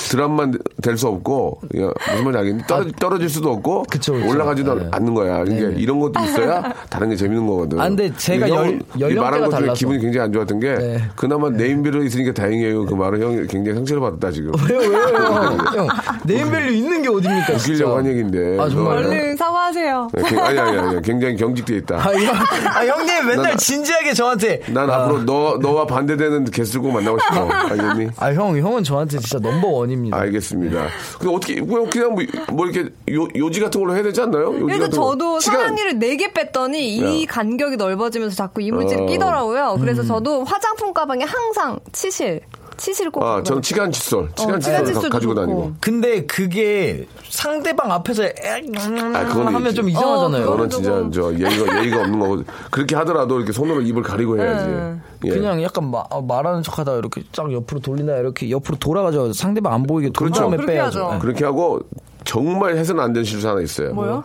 [0.08, 2.62] drop만 될 수 없고, 야, 무슨 말인지 알겠니?
[2.66, 4.28] 떨어지, 떨어질 수도 없고, 그쵸, 그쵸.
[4.28, 4.88] 올라가지도 네.
[4.92, 5.44] 않는 거야.
[5.44, 5.74] 그러니까 네.
[5.76, 7.78] 이런 것도 있어야 다른 게 재밌는 거거든.
[7.80, 9.74] 아, 근데 제가 근데 열- 말한 것 중에 달라서.
[9.74, 10.98] 기분이 굉장히 안 좋았던 게, 네.
[11.16, 12.86] 그나마 네임밸류 있으니까 다행이에요.
[12.86, 14.52] 그 말은 형이 굉장히 상처를 받았다, 지금.
[14.70, 15.58] 왜요 왜요 형?
[15.76, 15.88] 형
[16.24, 17.52] 네임밸류 있는 게 어딥니까.
[17.54, 18.58] 웃기려고 한 얘기인데.
[18.60, 19.02] 아, 정말요?
[19.02, 20.08] 그거 얼른 사과하세요.
[20.14, 21.02] 네, 굉- 아니, 아니, 아니.
[21.02, 21.96] 굉장히 경직돼 있다.
[21.96, 24.60] 아, 형, 아, 형님 맨날 난- 진지하게 저한테.
[24.68, 27.48] 난 아, 앞으로 너, 너와 반대되는 게스트를 꼭 만나고 싶어.
[27.50, 28.10] 알겠니?
[28.16, 30.16] 아, 형, 형은 저한테 진짜 넘버 원 입니다.
[30.18, 30.88] 알겠습니다.
[31.18, 32.22] 근데 어떻게, 그냥, 그냥 뭐,
[32.52, 34.58] 뭐 이렇게 요, 요지 같은 걸로 해야 되지 않나요?
[34.60, 34.88] 요지 거.
[34.88, 37.26] 저도 사랑니를 4개 뺐더니 이 야.
[37.28, 39.06] 간격이 넓어지면서 자꾸 이물질 이 어.
[39.06, 39.74] 끼더라고요.
[39.74, 39.80] 음.
[39.80, 42.40] 그래서 저도 화장품 가방에 항상 치실,
[42.78, 43.22] 치실 꼭.
[43.22, 43.60] 아, 저는.
[43.60, 44.30] 치간 칫솔.
[44.34, 45.40] 치간 어, 칫솔 치간 가- 칫솔도 가지고 좋고.
[45.46, 45.72] 다니고.
[45.80, 49.74] 근데 그게 상대방 앞에서 에, 아, 그거는 하면 있지.
[49.74, 50.42] 좀 이상하잖아요.
[50.42, 52.42] 어, 그거는 진짜 조금- 저 예의가, 예의가 없는 거고.
[52.70, 54.98] 그렇게 하더라도 이렇게 손으로 입을 가리고 해야지.
[55.26, 55.30] 예.
[55.30, 59.32] 그냥 약간 마- 어, 말하는 척 하다 가 이렇게 쫙 옆으로 돌리나 이렇게 옆으로 돌아가죠.
[59.32, 60.40] 상대방 안 보이게 돌 그렇죠.
[60.42, 60.98] 다음에 그렇게 빼야죠.
[61.06, 61.12] 하죠.
[61.14, 61.18] 네.
[61.20, 61.80] 그렇게 하고
[62.24, 63.92] 정말 해서는 안 되는 실수 하나 있어요.
[63.94, 64.22] 뭐요?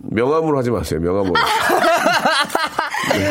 [0.00, 1.32] 명함으로 하지 마세요, 명함으로.
[3.10, 3.30] 그런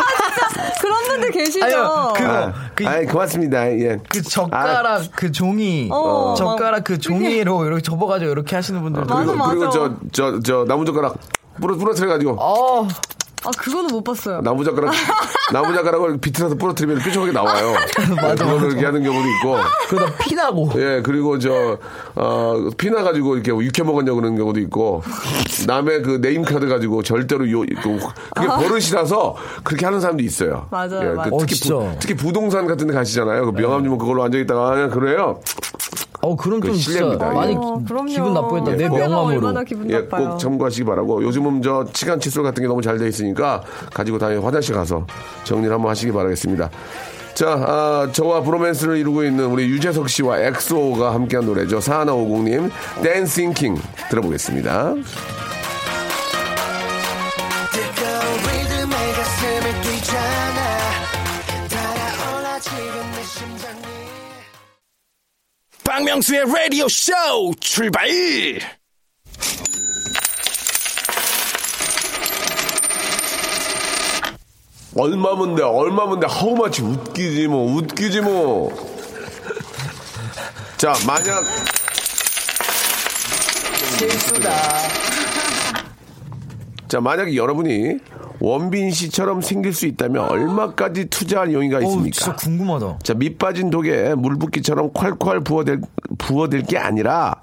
[1.22, 2.14] 분들 계시죠?
[2.16, 3.70] 그- 아, 그- 아이, 고맙습니다.
[3.72, 3.98] 예.
[4.10, 9.36] 그 젓가락 그 종이 어, 젓가락 그 종이로 이렇게 접어가지고 이렇게 하시는 분들도 맞아, 그리고,
[9.38, 9.50] 맞아.
[9.52, 11.16] 그리고 저, 저, 저, 나무젓가락
[11.60, 12.38] 부러, 부러뜨려가지고.
[12.40, 12.88] 어
[13.46, 14.42] 아, 그거는 못 봤어요.
[14.42, 14.92] 나무젓가락,
[15.54, 17.74] 나무젓가락을 비틀어서 부러뜨리면 뾰족하게 나와요.
[18.22, 18.46] 맞아.
[18.46, 19.58] 그걸 이렇게 하는 경우도 있고.
[19.90, 21.78] 그러다 피나고 예, 그리고 저,
[22.16, 25.04] 어, 피나 가지고 이렇게 육회 먹었냐고 그러는 경우도 있고,
[25.68, 28.00] 남의 그 name card 가지고 절대로 요, 그,
[28.36, 30.68] 그게 버릇이라서 그렇게 하는 사람도 있어요.
[30.72, 31.30] 맞아요, 예, 맞아요.
[31.30, 31.76] 그 어, 특히, 진짜.
[31.76, 33.46] 부, 특히 부동산 같은 데 가시잖아요.
[33.46, 35.40] 그 명함 주면 그걸로 앉아있다가, 그냥 그래요.
[36.22, 37.30] 어 그럼 그 좀 실례입니다.
[37.32, 38.06] 많이 어, 그럼요.
[38.08, 40.02] 기분 나쁘겠다 내 명함으로 얼마나 기분 예.
[40.02, 41.24] 꼭 참고하시기 바라고.
[41.24, 43.62] 요즘은 저 치간 칫솔 같은 게 너무 잘 돼 있으니까
[43.94, 45.06] 가지고 다니 화장실 가서
[45.44, 46.70] 정리를 한번 하시기 바라겠습니다.
[47.36, 51.78] 자, 아, 저와 브로맨스를 이루고 있는 우리 유재석 씨와 엑소가 함께한 노래죠.
[51.78, 52.72] 4150님,
[53.04, 53.78] 댄싱 킹
[54.10, 54.96] 들어보겠습니다.
[66.08, 67.12] 박명수의 라디오 쇼
[67.60, 68.08] 출발!
[74.96, 78.74] 얼마면 돼, 얼마면 돼, 하우마치 웃기지 뭐, 웃기지 뭐.
[80.78, 81.44] 자, 만약.
[84.00, 84.52] 실수다.
[86.88, 88.00] 자, 만약에 여러분이
[88.40, 92.12] 원빈 씨처럼 생길 수 있다면 얼마까지 투자할 용의가 있습니까?
[92.16, 93.00] 진짜 궁금하다.
[93.04, 95.82] 자, 밑 빠진 독에 물 붓기처럼 콸콸 부어댈,
[96.18, 97.36] 부어댈 게 아니라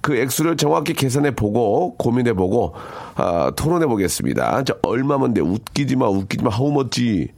[0.00, 2.74] 그 액수를 정확히 계산해 보고 고민해 보고
[3.16, 4.64] 아, 토론해 보겠습니다.
[4.64, 5.40] 자, 얼마면 돼?
[5.40, 7.28] 웃기지 마, 웃기지 마, how much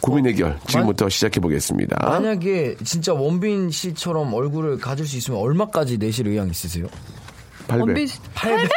[0.00, 2.08] 고민 해결 지금부터 시작해 보겠습니다.
[2.08, 6.86] 만약에 진짜 원빈 씨처럼 얼굴을 가질 수 있으면 얼마까지 내실 의향 있으세요?
[7.68, 7.80] 800.
[7.88, 8.70] 원빈 씨 800?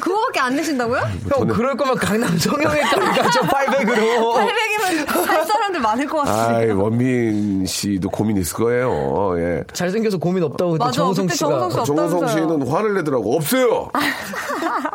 [0.00, 1.00] 그거밖에 안 내신다고요?
[1.30, 6.54] 형 그럴 거면 강남 성형외과를 가죠 800으로 800이면 할 사람들 많을 것 같은데.
[6.56, 9.34] 아이, 원빈 씨도 고민 있을 거예요.
[9.38, 9.62] 예.
[9.72, 12.28] 잘생겨서 고민 없다고 그때 맞아, 정우성 씨가 정우성 씨 정우성.
[12.28, 13.36] 씨는 화를 내더라고.
[13.36, 13.90] 없어요!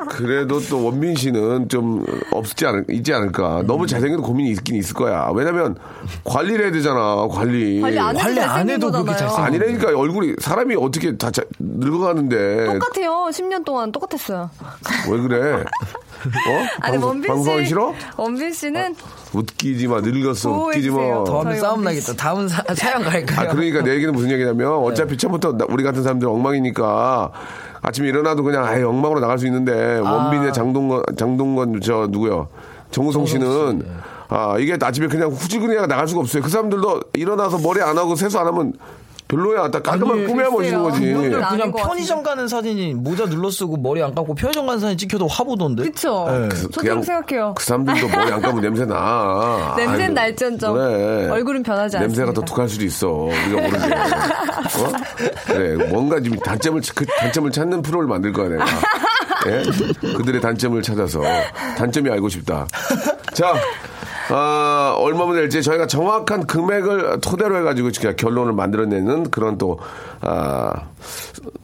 [0.09, 3.63] 그래도 또 원빈 씨는 좀 없지 않을, 있지 않을까.
[3.65, 5.29] 너무 잘생겨도 고민이 있긴 있을 거야.
[5.33, 5.75] 왜냐면
[6.23, 7.81] 관리를 해야 되잖아, 관리.
[7.81, 9.35] 관리 안 해도 관리 안 잘생긴 해도 그렇게 거잖아요.
[9.35, 13.27] 잘생긴 아니라니까 얼굴이 사람이 어떻게 다 자- 늙어가는데 똑같아요.
[13.31, 14.49] 10년 동안 똑같았어요.
[15.09, 15.63] 왜 그래?
[16.25, 16.65] 어?
[16.81, 17.93] 아니 방송, 원빈 씨 방송하기 싫어?
[18.17, 18.95] 원빈 씨는
[19.33, 20.95] 웃기지 마 늙었어 웃기지 마.
[20.95, 21.23] 보호해주세요.
[21.27, 23.49] 더 하면 싸움 나겠다 다음 사, 사연 갈까요?
[23.49, 24.87] 아 그러니까 내 얘기는 무슨 얘기냐면 네.
[24.87, 27.31] 어차피 처음부터 나- 우리 같은 사람들 엉망이니까
[27.85, 30.11] 아침에 일어나도 그냥 아예 엉망으로 나갈 수 있는데 아.
[30.11, 32.47] 원빈의 장동건 장동건 저 누구요?
[32.89, 33.85] 정우성 씨는 네.
[34.27, 36.41] 아 이게 아침에 그냥 후질근해가 나갈 수가 없어요.
[36.41, 38.73] 그 사람들도 일어나서 머리 안 하고 세수 안 하면
[39.27, 39.71] 별로야.
[39.71, 41.13] 딱 깔끔하게 멋있는 거지.
[41.13, 45.27] 그냥 것 편의점 가는 사진이 모자 눌러 쓰고 머리 안 감고 편의점 가는 사진 찍혀도
[45.27, 45.83] 화보던데.
[45.83, 46.27] 그쵸?
[46.29, 46.49] 네.
[46.49, 47.53] 저도 그렇게 생각해요.
[47.57, 49.73] 그 사람들도 머리 안 감으면 냄새 나.
[49.77, 51.29] 냄새는 날지언정 그래.
[51.29, 52.41] 얼굴은 변하지 냄새가 않습니다.
[52.41, 53.07] 더 독할 수도 있어.
[53.09, 53.95] 우리가 모르게.
[53.95, 54.91] 어?
[55.47, 55.89] 그래.
[55.89, 58.65] 뭔가 지금 단점을, 그 단점을 찾는 프로를 만들 거야, 내가.
[59.47, 59.63] 예?
[60.13, 61.21] 그들의 단점을 찾아서.
[61.77, 62.67] 단점이 알고 싶다.
[63.33, 63.53] 자.
[64.29, 69.79] 아, 얼마면 될지 저희가 정확한 금액을 토대로 해가지고 지금 결론을 만들어내는 그런 또,
[70.21, 70.71] 아,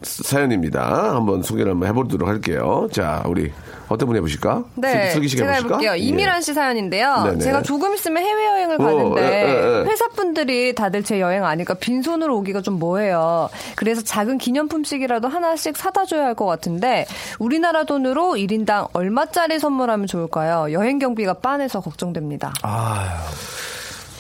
[0.02, 1.16] 사연입니다.
[1.16, 2.88] 한번 소개를 한번 해보도록 할게요.
[2.92, 3.52] 자, 우리
[3.92, 4.64] 어떤 분 해보실까?
[4.76, 5.76] 네, 슬- 슬기 씨가 제가 해보실까?
[5.78, 5.92] 해볼게요.
[5.94, 5.98] 예.
[5.98, 7.24] 이미란 씨 사연인데요.
[7.26, 7.40] 네네.
[7.40, 9.90] 제가 조금 있으면 해외여행을 어, 가는데 예, 예, 예.
[9.90, 13.50] 회사 분들이 다들 제 여행 아니까 빈손으로 오기가 좀 뭐해요.
[13.76, 17.06] 그래서 작은 기념품씩이라도 하나씩 사다 줘야 할 것 같은데
[17.40, 20.72] 우리나라 돈으로 1인당 얼마짜리 선물하면 좋을까요?
[20.72, 22.54] 여행 경비가 빤해서 걱정됩니다.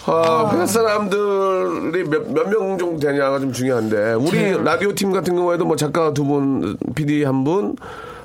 [0.05, 5.75] 아, 회사 사람들이 몇, 몇명 정도 되냐가 좀 중요한데, 우리 라디오 팀 같은 경우에도 뭐
[5.75, 7.75] 작가 두 분, PD 한 분,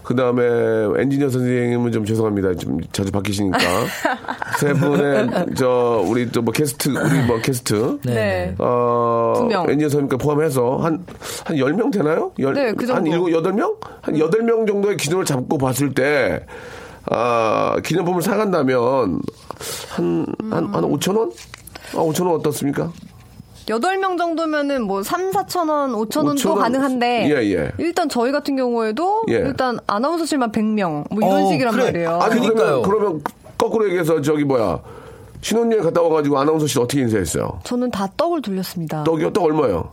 [0.06, 0.44] 그 다음에
[1.02, 2.54] 엔지니어 선생님은 좀 죄송합니다.
[2.54, 3.58] 좀 자주 바뀌시니까.
[4.60, 7.98] 세 분의, 저, 우리 또 뭐 게스트, 우리 뭐 게스트.
[8.04, 8.54] 네.
[8.58, 9.64] 어, 두 명.
[9.64, 11.04] 엔지니어 선생님과 포함해서 한,
[11.44, 12.30] 한 10명 되나요?
[12.38, 12.94] 열, 네, 그 정도.
[12.94, 13.74] 한 7, 8명?
[14.00, 16.46] 한 8명 정도의 기준을 잡고 봤을 때,
[17.06, 19.20] 아, 기념품을 사간다면,
[19.90, 21.32] 한, 한, 한 5천원?
[21.94, 22.92] 아, 5천원 어떻습니까?
[23.66, 26.58] 8명 정도면은 뭐 3, 4천 원, 5천 원도 5천 원?
[26.60, 27.72] 가능한데 예, 예.
[27.78, 29.34] 일단 저희 같은 경우에도 예.
[29.34, 31.84] 일단 아나운서실만 100명 뭐 이런 어, 식이란 그래.
[31.84, 32.10] 말이에요.
[32.20, 32.82] 아니, 그러니까요.
[32.82, 33.22] 그러면, 그러면,
[33.58, 34.80] 거꾸로 얘기해서 저기 뭐야.
[35.40, 37.60] 신혼여행 갔다 와가지고 아나운서실 어떻게 인사했어요?
[37.64, 39.04] 저는 다 떡을 돌렸습니다.
[39.04, 39.32] 떡이요?
[39.32, 39.90] 떡 얼마요?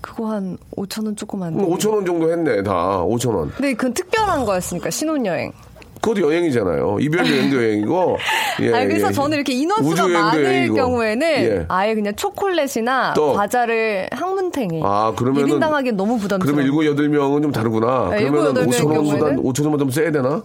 [0.00, 1.62] 그거 한 5천 원 조금 안 돼.
[1.62, 2.72] 5천 원 정도 했네, 다.
[3.04, 3.50] 5천 원.
[3.50, 5.52] 근데 그건 특별한 거였으니까 신혼여행.
[6.00, 6.98] 그것도 여행이잖아요.
[7.00, 8.16] 이별 여행도 여행이고.
[8.62, 9.12] 예, 아 그래서 예.
[9.12, 10.74] 저는 이렇게 인원수가 많을 여행이고.
[10.74, 11.64] 경우에는 예.
[11.68, 13.32] 아예 그냥 초콜릿이나 또.
[13.34, 14.82] 과자를 항문탱이.
[14.84, 15.58] 아, 그러면은.
[15.58, 16.40] 1인당 하기엔 너무 부담스러워.
[16.44, 18.10] 그러면 일곱, 여덟 명은 좀 다르구나.
[18.10, 19.42] 네, 그러면 일곱, 여덟 5천 명의 원보다 경우에는?
[19.42, 20.42] 5천 원보다 좀 세야 되나?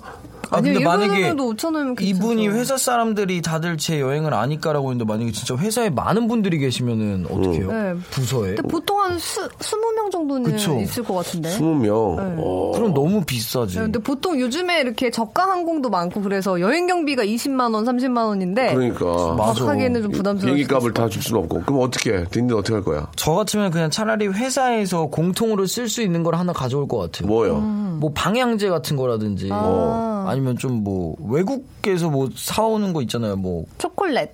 [0.54, 2.48] 아, 아니요, 근데 만약에 일본에도 5천 원이면 이분이.
[2.50, 7.72] 회사 사람들이 다들 제 여행을 아니까라고 했는데 만약에 진짜 회사에 많은 분들이 계시면은 어떡해요?
[7.72, 7.94] 네.
[8.12, 8.56] 부서에?
[8.56, 10.80] 근데 보통 한 수, 20명 정도는 그쵸.
[10.80, 11.50] 있을 것 같은데.
[11.50, 12.16] 20명.
[12.18, 12.36] 네.
[12.38, 12.72] 어.
[12.76, 13.76] 그럼 너무 비싸지.
[13.78, 18.74] 네, 근데 보통 요즘에 이렇게 저가 항공도 많고 그래서 여행 경비가 20만 원, 30만 원인데
[18.74, 19.36] 그러니까.
[19.36, 19.66] 맞아.
[19.68, 20.54] 하기에는 좀 부담스러워.
[20.56, 21.62] 비행기 값을 다 줄 수는 없고.
[21.63, 22.24] 그럼 어떻게 해?
[22.32, 23.08] 딘딘 어떻게 할 거야?
[23.16, 27.28] 저 같으면 그냥 차라리 회사에서 공통으로 쓸 수 있는 걸 하나 가져올 것 같아요.
[27.28, 27.60] 뭐요?
[27.60, 33.36] 뭐 방향제 같은 거라든지 뭐 아니면 좀 뭐 외국에서 뭐 사오는 거 있잖아요.
[33.38, 34.29] 뭐 초콜릿,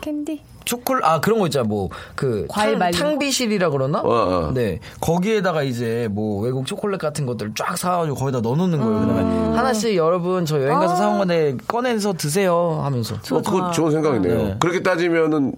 [0.00, 0.40] 캔디.
[0.64, 1.64] 초콜 아 그런 거 있잖아.
[1.66, 2.88] 뭐그 과일 거?
[2.92, 4.00] 탕비실이라 그러나?
[4.00, 4.08] 어,
[4.48, 4.52] 어.
[4.54, 9.00] 네 거기에다가 이제 뭐 외국 초콜릿 같은 것들 쫙 사가지고 거기다 넣어놓는 거예요.
[9.00, 13.16] 그다음에 하나씩 여러분 저 여행 가서 사온 건데 꺼내서 드세요 하면서.
[13.16, 14.38] 어, 그거 좋은 생각이네요.
[14.38, 14.56] 네.
[14.60, 15.54] 그렇게 따지면은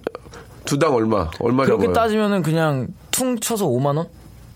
[0.65, 1.29] 두 당 얼마?
[1.39, 1.77] 얼마냐고요?
[1.79, 4.07] 그렇게 따지면은 그냥 퉁 쳐서 5만 원?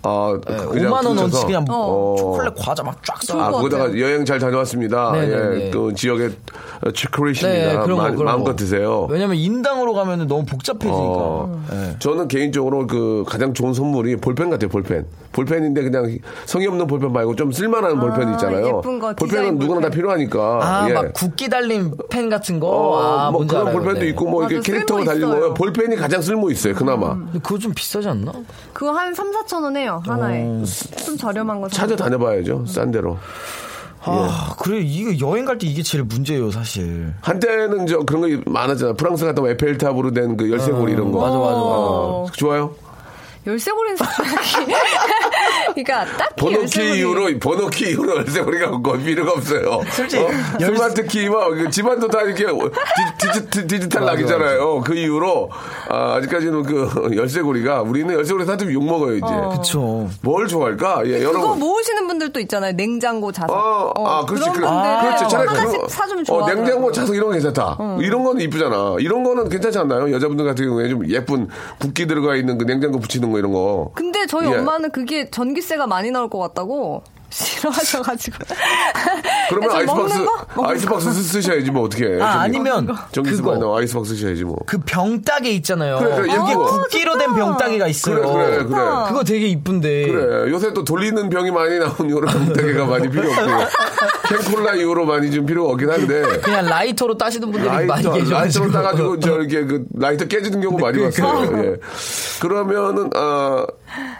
[0.08, 1.46] 아, 네, 그냥 5만 원어치 퉁쳐서?
[1.46, 2.14] 그냥 어.
[2.18, 3.40] 초콜릿 과자 막쫙 써.
[3.40, 3.98] 아, 것 거기다가.
[3.98, 5.12] 여행 잘 다녀왔습니다.
[5.12, 5.66] 네네네.
[5.66, 6.30] 예, 그 지역의
[6.94, 7.48] 초콜릿입니다.
[7.72, 8.56] 네, 그런 거, 마, 거.
[8.56, 9.06] 드세요.
[9.10, 10.96] 왜냐면 인당으로 가면 너무 복잡해지니까.
[10.96, 11.96] 어, 네.
[11.98, 15.06] 저는 개인적으로 그 가장 좋은 선물이 볼펜 같아요, 볼펜.
[15.32, 18.78] 볼펜인데 그냥 성의 없는 볼펜 말고 좀 쓸만한 볼펜 있잖아요.
[18.78, 19.90] 예쁜 거, 볼펜은 누구나 다 볼펜.
[19.90, 20.58] 필요하니까.
[20.62, 20.92] 아, 예.
[20.94, 22.66] 막 국기 달린 펜 같은 거.
[22.68, 23.76] 어, 아, 뭐 그런 알아요.
[23.76, 24.08] 볼펜도 네.
[24.08, 25.28] 있고 뭐 이렇게 캐릭터가 달린.
[25.28, 25.54] 거예요.
[25.54, 27.14] 볼펜이 가장 쓸모 있어요, 그나마.
[27.14, 28.32] 근데 그거 좀 비싸지 않나?
[28.72, 30.42] 그거 한 3, 4천 원 해요, 하나에.
[30.44, 30.64] 어.
[31.04, 31.68] 좀 저렴한 거.
[31.68, 31.88] 사면.
[31.90, 33.18] 찾아 다녀봐야죠, 싼 데로.
[34.00, 34.78] 아, 그래.
[34.80, 37.12] 이거 여행 갈 때 이게 제일 문제예요, 사실.
[37.20, 38.94] 한때는 저 그런 거 많았잖아.
[38.94, 41.20] 프랑스 갔다 오면 에펠탑으로 된 그 열쇠고리 이런 거.
[41.20, 41.58] 맞아, 맞아, 맞아.
[41.60, 42.74] 어, 좋아요?
[43.46, 44.74] 열쇠고리는 솔직히.
[45.84, 46.98] 그러니까 딱히 번호키.
[46.98, 49.80] 이후로 번호키 이후로 열쇠고리가 거 필요가 없어요.
[49.90, 50.28] 솔직히 어?
[50.60, 51.06] 열- 스마트
[51.50, 54.80] 그 집안도 다 이렇게 디, 지 디지털 맞아, lock이잖아요.
[54.82, 55.50] 그 이후로
[55.88, 59.26] 아, 아직까지는 그 열쇠고리가 우리는 열쇠고리 사면 욕 먹어요 이제.
[59.56, 60.08] 그쵸.
[60.22, 61.02] 뭘 좋아할까?
[61.06, 61.58] 예, 그거 여러분.
[61.60, 62.72] 모으시는 분들도 있잖아요.
[62.72, 63.50] 냉장고 자석.
[63.50, 64.50] 어, 아, 그렇지.
[64.50, 65.28] 그런 그, 분들 그렇지.
[65.28, 66.46] 차라리 하나씩 사주면 어, 좋아.
[66.54, 67.78] 냉장고 자석 이런 거 괜찮다.
[68.00, 68.96] 이런 거는 이쁘잖아.
[69.00, 70.12] 이런 거는 괜찮지 않나요?
[70.12, 73.90] 여자분들 같은 경우에 좀 예쁜 국기 들어가 있는 그 냉장고 붙이는 거 이런 거.
[73.94, 74.56] 근데 저희 예.
[74.56, 78.38] 엄마는 그게 전기 세가 많이 나올 것 같다고 싫어하셔가지고.
[79.50, 80.26] 그러면 저 아이스박스,
[80.64, 82.20] 아이스박스 쓰- 쓰셔야지 뭐 어떻게 해.
[82.20, 82.86] 아, 아니면.
[82.86, 84.56] 많이 나와 아이스박스 쓰셔야지 뭐.
[84.66, 85.98] 그 병따개 있잖아요.
[85.98, 86.64] 그래, 그래, 거.
[86.66, 88.20] 국기로 된 병따개가 있어요.
[88.20, 88.80] 그래, 그래, 그래.
[89.08, 90.06] 그거 되게 이쁜데.
[90.08, 90.50] 그래.
[90.50, 93.68] 요새 또 돌리는 병이 많이 나온 이런 병따개가 많이 필요 없고.
[94.28, 96.22] 캔콜라 이후로 많이 좀 필요가 없긴 한데.
[96.40, 98.34] 그냥 라이터로 따시는 분들이 많이 라이터, 계셔가지고.
[98.38, 101.64] 라이터로 따가지고 저 이렇게 그 라이터 깨지는 경우 많이 봤어요.
[101.64, 101.76] 예.
[102.40, 103.66] 그러면은 아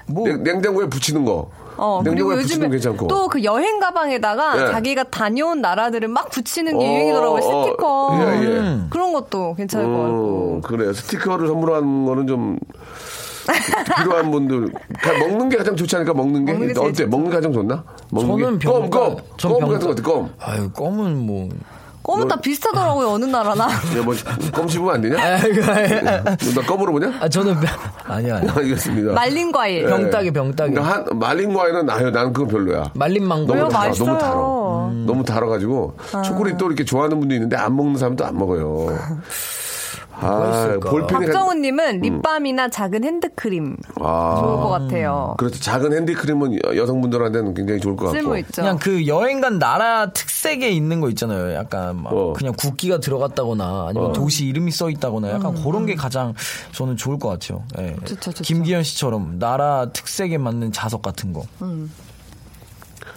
[0.07, 1.51] 냉, 냉장고에 붙이는 거.
[1.79, 3.07] 어, 그리고 요즘에 괜찮고.
[3.07, 4.73] 또그 여행 가방에다가 예.
[4.73, 7.38] 자기가 다녀온 나라들을 막 붙이는 게 어, 유행이더라고요.
[7.41, 8.19] 어, 스티커.
[8.21, 8.79] 예, 예.
[8.91, 10.55] 그런 것도 괜찮을 것 같고.
[10.57, 10.93] 음, 그래요.
[10.93, 12.59] 스티커를 선물하는 거는 좀
[13.97, 17.37] 필요한 분들 가- 먹는 게 가장 좋지 않을까 먹는 게, 먹는 게 어때 먹는 게
[17.37, 18.69] 가장 좋나 먹는 저는 게?
[18.69, 18.99] 껌, 병따.
[18.99, 19.73] 껌, 전껌 병따.
[19.75, 21.49] 같은 거 어때 껌 아유, 껌은 뭐.
[22.09, 23.09] 껌은 다 비슷하더라고요.
[23.11, 23.64] 어느 나라나.
[23.68, 24.14] 야, 뭐,
[24.53, 25.23] 껌 씹으면 안 되냐?
[25.23, 25.61] 아이고,
[26.55, 27.12] 너 껌으로 보냐?
[27.21, 27.55] 아, 저는.
[28.05, 28.53] 아니야, 아니야.
[28.57, 29.12] 알겠습니다.
[29.12, 29.83] 말린 과일.
[29.85, 29.90] 네.
[29.90, 30.73] 병따개, 병따개.
[30.73, 32.11] 그러니까 한, 말린 과일은 나요.
[32.11, 32.90] 나는 그건 별로야.
[32.94, 33.55] 말린 망고.
[33.55, 33.68] 너무?
[33.68, 34.09] 달아, 맛있어요.
[34.09, 34.35] 너무 달아.
[35.07, 38.99] 너무 달아가지고 초콜릿 또 이렇게 좋아하는 분도 있는데 안 먹는 사람도 안 먹어요.
[40.20, 40.78] 아?
[40.83, 45.35] 볼펜이 가- 박정우님은 립밤이나 작은 핸드크림 아, 좋을 것 같아요.
[45.38, 45.61] 그렇죠.
[45.61, 48.18] 작은 핸드크림은 여- 여성분들한테는 굉장히 좋을 것 같고.
[48.18, 48.62] 쓸모 있죠.
[48.62, 51.54] 그냥 그 여행 간 나라 특색에 있는 거 있잖아요.
[51.54, 52.33] 약간 막 어.
[52.33, 56.35] 그냥 국기가 들어갔다거나 아니면 도시 이름이 써 있다거나 약간 그런 게 가장
[56.72, 57.62] 저는 좋을 것 같아요.
[57.78, 57.94] 예.
[58.04, 58.42] 좋죠, 좋죠.
[58.44, 61.42] 김기현 씨처럼 나라 특색에 맞는 자석 같은 거.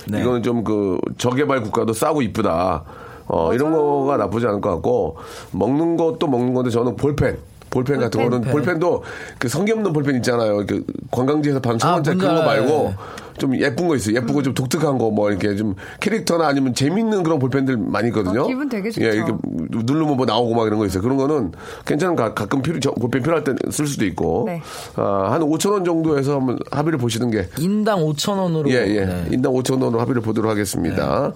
[0.08, 0.22] 네.
[0.22, 2.84] 이거는 좀 그 저개발 국가도 싸고 이쁘다.
[3.28, 5.18] 어, 이런 거가 나쁘지 않을 것 같고
[5.52, 7.38] 먹는 것도 먹는 건데 저는 볼펜.
[7.70, 8.52] 볼펜 같은 거는 볼펜.
[8.52, 9.04] 볼펜도
[9.40, 10.66] 그 성의 없는 볼펜 있잖아요.
[10.68, 12.42] 그 관광지에서 파는 천 아, 원짜리 그런 거.
[12.44, 12.94] 말고
[13.42, 14.16] 좀 예쁜 거 있어요.
[14.16, 18.44] 예쁘고 좀 독특한 거 뭐 이렇게 좀 캐릭터나 아니면 재밌는 그런 볼펜들 많이 있거든요.
[18.44, 19.06] 어, 기분 되게 좋죠.
[19.06, 21.02] 예, 이렇게 누르면 뭐 나오고 막 이런 거 있어요.
[21.04, 21.52] 그런 거는
[21.86, 24.44] 괜찮은 가, 가끔 필요 저- 볼펜 필요할 때 쓸 수도 있고.
[24.48, 24.62] 네.
[24.96, 28.70] 아, 한 5천 원 정도에서 한번 합의를 보시는 게 인당 5천 원으로.
[28.70, 29.06] 예, 예.
[29.06, 29.26] 네.
[29.32, 31.34] 인당 5천 원으로 합의를 보도록 하겠습니다.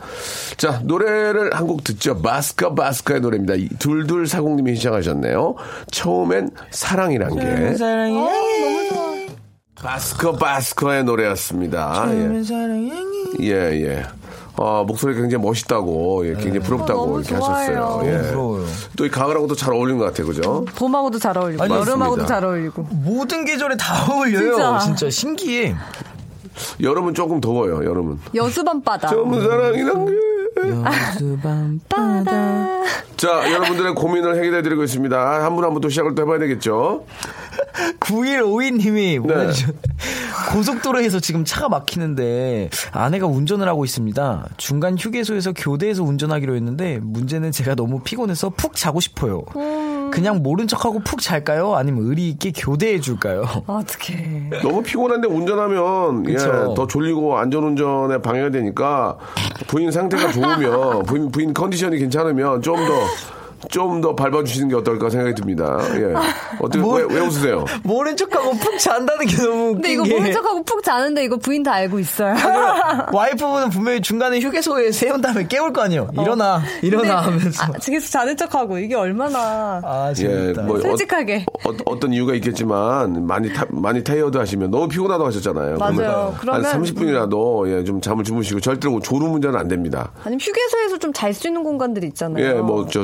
[0.57, 2.21] 자, 노래를 한 곡 듣죠.
[2.21, 3.55] 바스카 바스카의 노래입니다.
[3.55, 5.55] 이 둘둘 사공님이 시작하셨네요.
[5.91, 7.75] 처음엔 사랑이란 게.
[9.75, 12.05] 바스커 바스커의 노래였습니다.
[12.11, 13.51] 예, 예.
[13.81, 14.03] 예.
[14.57, 17.53] 아, 목소리가 굉장히 멋있다고, 예, 굉장히 부럽다고 너무 이렇게 좋아요.
[17.53, 18.01] 하셨어요.
[18.05, 18.11] 예.
[18.17, 18.65] 너무 부러워요.
[18.95, 20.63] 또 이 가을하고도 잘 어울리는 것 같아요, 그죠?
[20.77, 22.25] 봄하고도 잘 어울리고 아니, 여름하고도.
[22.25, 22.83] 잘 어울리고.
[22.89, 24.53] 모든 계절에 다 어울려요.
[24.55, 24.79] 진짜.
[24.79, 25.75] 진짜, 신기해.
[26.81, 28.19] 여름은 조금 더워요, 여름은.
[28.35, 29.09] 여수 밤바다.
[29.09, 30.11] 처음 사랑이란 게.
[31.89, 32.67] 바다.
[33.17, 35.17] 자, 여러분들의 고민을 해결해드리고 있습니다.
[35.43, 37.05] 한 분 한 분 또 시작을 또 해봐야 되겠죠?
[37.99, 39.51] 9152님이 네.
[40.53, 44.47] 고속도로에서 지금 차가 막히는데 아내가 운전을 하고 있습니다.
[44.57, 49.43] 중간 휴게소에서 교대에서 운전하기로 했는데 문제는 제가 너무 피곤해서 푹 자고 싶어요.
[50.15, 51.75] 그냥 모른 척하고 푹 잘까요?
[51.75, 53.43] 아니면 의리 있게 교대해 줄까요?
[53.67, 54.49] 어떡해.
[54.63, 56.73] 너무 피곤한데 운전하면 예, 그쵸.
[56.75, 59.17] 더 졸리고 안전운전에 방해가 되니까
[59.67, 62.93] 부인 상태가 좋으면 부인, 부인 컨디션이 괜찮으면 좀 더
[63.69, 65.77] 좀 더 밟아주시는 게 어떨까 생각이 듭니다.
[65.95, 66.13] 예.
[66.59, 67.63] 어떻게 뭐- 왜, 왜 웃으세요?
[67.83, 71.37] 모른 척하고 푹 잔다는 게 너무 웃긴 근데 이거 게 모른 척하고 푹 자는데 이거
[71.37, 72.35] 부인 다 알고 있어요.
[73.13, 76.09] 와이프분은 분명히 중간에 휴게소에 세운 다음에 깨울 거 아니에요.
[76.13, 77.63] 일어나, 일어나 하면서.
[77.63, 80.63] 아, 계속 자는 척하고 이게 얼마나 아, 예, 재밌다.
[80.63, 81.45] 뭐 솔직하게.
[81.85, 85.77] 어, 떤 이유가 있겠지만 많이 타, 많이 타이어드 하시면 너무 피곤하다고 하셨잖아요.
[85.77, 86.35] 맞아요.
[86.39, 90.11] 그러면 한 그러면- 30분이라도 예, 좀 잠을 주무시고 절대로 졸음 운전은 안 됩니다.
[90.23, 92.45] 아니면 휴게소에서 좀 잘 수 있는 공간들이 있잖아요.
[92.45, 93.03] 예, 뭐, 저,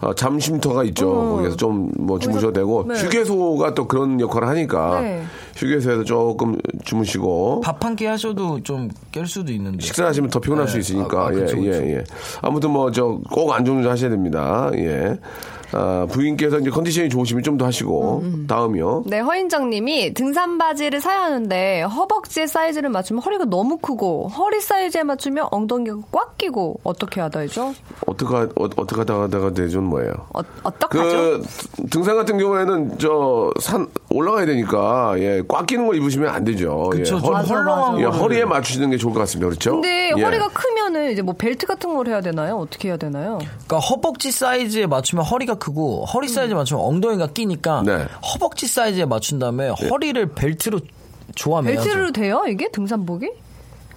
[0.00, 1.10] 어, 잠쉼터가 있죠.
[1.36, 2.94] 거기서 좀 뭐 주무셔도 되고 네.
[2.94, 5.22] 휴게소가 또 그런 역할을 하니까 네.
[5.56, 9.84] 휴게소에서 조금 주무시고 밥 한 끼 하셔도 좀 깰 수도 있는데.
[9.84, 10.72] 식사하시면 더 피곤할 네.
[10.72, 11.84] 수 있으니까 아, 아, 그쵸, 예, 그쵸.
[11.84, 12.04] 예, 예.
[12.42, 14.70] 아무튼 뭐 저 꼭 안전운전 하셔야 됩니다.
[14.74, 15.18] 예.
[15.74, 19.04] 아, 부인께서 이제 컨디션이 좋으시면 좀 더 하시고 다음이요.
[19.06, 25.48] 네, 허인정님이 등산 바지를 사야 하는데 허벅지의 사이즈를 맞추면 허리가 너무 크고 허리 사이즈에 맞추면
[25.50, 27.74] 엉덩이가 꽉 끼고 어떻게 해야 되죠?
[28.06, 30.12] 어떻게 하- 어, 어떻게 하다가 되죠 뭐예요?
[30.34, 31.08] 어, 어떡하죠?
[31.10, 31.42] 그
[31.90, 36.88] 등산 같은 경우에는 저 산 올라가야 되니까 예, 꽉 끼는 걸 입으시면 안 되죠.
[36.90, 37.96] 그쵸, 예, 맞아, 맞아.
[38.00, 38.04] 예.
[38.04, 39.48] 허리에 맞추시는 게 좋을 것 같습니다.
[39.48, 39.72] 그렇죠?
[39.72, 40.22] 근데 예.
[40.22, 42.56] 허리가 크면은 이제 뭐 벨트 같은 걸 해야 되나요?
[42.58, 43.38] 어떻게 해야 되나요?
[43.66, 48.06] 그러니까 허벅지 사이즈에 맞추면 허리가 크고 허리 사이즈에 맞추면 엉덩이가 끼니까 네.
[48.34, 50.80] 허벅지 사이즈에 맞춘 다음에 허리를 벨트로
[51.34, 51.82] 조합해야죠.
[51.82, 52.44] 벨트로 돼요?
[52.48, 53.30] 이게 등산복이?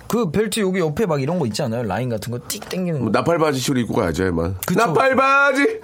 [0.08, 1.84] 그 벨트 여기 옆에 막 이런 거 있지 않아요?
[1.84, 3.19] 라인 같은 거 띡 당기는 뭐 거.
[3.19, 4.56] 나팔바지 식으로 입고 가야죠,만.
[4.65, 4.80] 그쵸.
[4.80, 5.82] 나팔바지.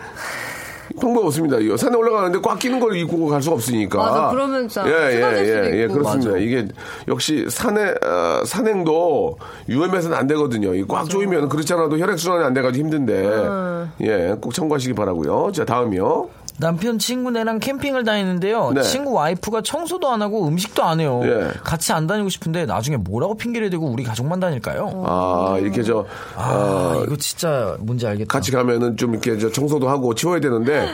[0.99, 1.57] 방법 없습니다.
[1.57, 3.97] 이거 산에 올라가는데 꽉 끼는 걸 입고 갈 수가 없으니까.
[3.97, 5.87] 맞아, 그러면 진짜 예, 예, 예, 예.
[5.87, 6.31] 그렇습니다.
[6.31, 6.37] 맞아.
[6.39, 6.67] 이게
[7.07, 9.37] 역시 산에 어, 산행도
[9.69, 10.73] 유엠에서는 안 되거든요.
[10.75, 13.91] 이꽉 조이면 그렇지 않아도 혈액 순환이 안 돼가지고 힘든데, 음.
[14.01, 15.51] 예, 꼭 참고하시기 바라고요.
[15.53, 16.29] 자, 다음이요.
[16.57, 18.71] 남편 친구네랑 캠핑을 다니는데요.
[18.73, 18.81] 네.
[18.83, 21.21] 친구 와이프가 청소도 안 하고 음식도 안 해요.
[21.25, 21.51] 예.
[21.63, 25.03] 같이 안 다니고 싶은데 나중에 뭐라고 핑계를 대고 우리 가족만 다닐까요?
[25.05, 28.31] 아, 이렇게 저 아, 어, 이거 진짜 뭔지 알겠다.
[28.31, 30.89] 같이 가면은 좀 이렇게 저 청소도 하고 치워야 되는데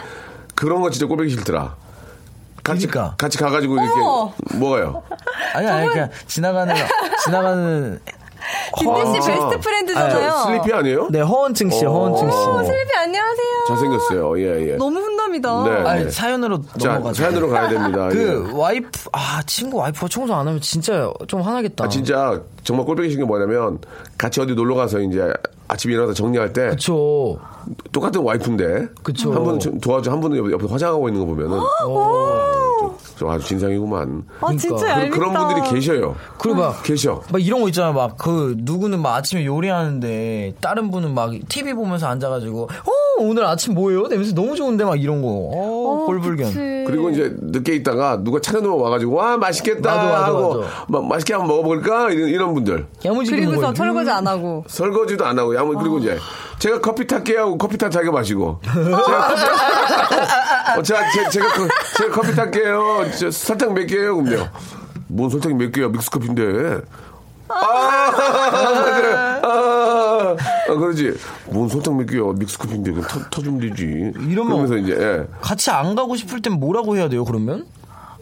[0.55, 1.75] 그런 거 진짜 꼴보기 싫더라.
[2.63, 3.15] 같이 그러니까.
[3.17, 4.33] 같이 가가지고 이렇게 어머.
[4.55, 5.03] 뭐가요?
[5.55, 6.73] 아니 아니 그냥 지나가는
[7.23, 7.99] 지나가는
[8.77, 9.35] 김대 씨 아.
[9.35, 10.29] 베스트 프렌드잖아요.
[10.31, 11.07] 저 슬리피 아니에요?
[11.11, 11.91] 네 허언증 씨, 어.
[11.91, 12.37] 허언증 씨.
[12.37, 13.45] 오, 슬리피 안녕하세요.
[13.67, 14.39] 잘생겼어요.
[14.39, 14.75] 예, 예.
[14.77, 15.63] 너무 훈남이다.
[15.63, 15.89] 네.
[15.89, 17.23] 아니 사연으로 자, 넘어가자.
[17.23, 18.09] 사연으로 가야 됩니다.
[18.09, 18.57] 그 예.
[18.57, 21.85] 와이프 아 친구 와이프가 청소 안 하면 진짜 좀 화나겠다.
[21.85, 23.79] 아, 진짜 정말 꼴보기 싫은 게 뭐냐면
[24.17, 25.31] 같이 어디 놀러 가서 이제
[25.67, 27.39] 아침에 일어나서 정리할 때 그쵸.
[27.91, 29.31] 똑같은 와이프인데 그쵸.
[29.33, 32.68] 한 분은 좀 도와줘 한 분은 옆에, 화장하고 있는 거 보면은 어,
[33.27, 34.23] 아주 진상이구만.
[34.41, 34.89] 아, 진짜 그러니까.
[35.01, 35.15] 얄밉다.
[35.17, 36.15] 그런 분들이 계셔요.
[36.37, 37.21] 그리고 막 계셔.
[37.31, 37.91] 막 이런 거 있잖아.
[37.91, 43.73] 막 그 누구는 막 아침에 요리하는데 다른 분은 막 TV 보면서 앉아가지고 어 오늘 아침
[43.73, 44.07] 뭐예요?
[44.07, 45.27] 냄새 너무 좋은데 막 이런 거.
[45.29, 46.47] 어, 꼴불견.
[46.47, 46.83] 그치.
[46.87, 50.85] 그리고 이제 늦게 있다가 누가 차려놓으면 와가지고 와 맛있겠다 맞아, 맞아, 하고 맞아.
[50.87, 53.73] 막 맛있게 한번 먹어볼까 이런, 이런 분들 야무지게 그리고서.
[53.75, 54.63] 설거지 안 하고.
[54.67, 56.17] 설거지도 안 하고 야무 그리고 이제
[56.59, 59.41] 제가 커피 탈게 하고 커피 탈 자기가 마시고 제가 커피
[60.79, 61.67] 어, 제가 제, 제가 커-
[61.97, 64.47] 제가 커피 탈게요 저 설탕 몇 개요 그럼요
[65.07, 66.81] 뭔 설탕이 몇 개야 믹스 커피인데
[67.51, 68.11] 아,
[68.51, 69.39] 맞아요.
[69.41, 70.35] 아,
[70.69, 71.15] 아, 그러지.
[71.47, 72.21] 뭔 설탕 몇 개야.
[72.35, 73.83] 믹스 커피인데, 그럼 터, 터주면 되지.
[74.29, 75.25] 이러면 그러면서 이제, 예.
[75.41, 77.25] 같이 안 가고 싶을 땐 뭐라고 해야 돼요?
[77.25, 77.65] 그러면?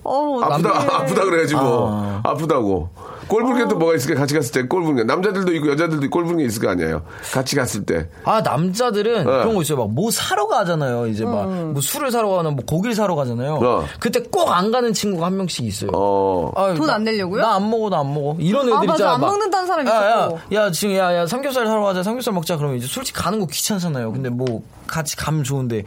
[0.05, 0.69] 어, 아프다.
[0.99, 1.89] 아프다 그래야지 뭐.
[1.91, 2.21] 아.
[2.23, 2.89] 아프다고.
[3.27, 4.19] 꼴불견 또 뭐가 있을까?
[4.19, 5.07] 같이 갔을 때 꼴불견.
[5.07, 7.03] 남자들도 있고 여자들도 꼴불견 있을 거 아니에요.
[7.33, 8.07] 같이 갔을 때.
[8.23, 9.23] 아 남자들은 네.
[9.23, 9.77] 그런 거 있어요.
[9.79, 11.07] 막 뭐 사러 가잖아요.
[11.07, 13.55] 이제 막 뭐 술을 사러 가나 뭐 고기를 사러 가잖아요.
[13.55, 13.85] 어.
[13.99, 15.91] 그때 꼭 안 가는 친구가 한 명씩 있어요.
[15.93, 16.51] 어.
[16.77, 17.41] 돈안 내려고요?
[17.41, 18.35] 나 안 먹어, 나 안 먹어.
[18.39, 18.93] 이런 애들 아, 맞아.
[18.93, 19.13] 있잖아.
[19.15, 20.39] 안 막, 먹는다는 사람이 야, 있었고.
[20.55, 22.03] 야, 야, 지금 야, 야, 삼겹살 사러 가자.
[22.03, 22.57] 삼겹살 먹자.
[22.57, 24.11] 그러면 이제 솔직히 가는 거 귀찮잖아요.
[24.13, 25.83] 근데 뭐 같이 가면 좋은데.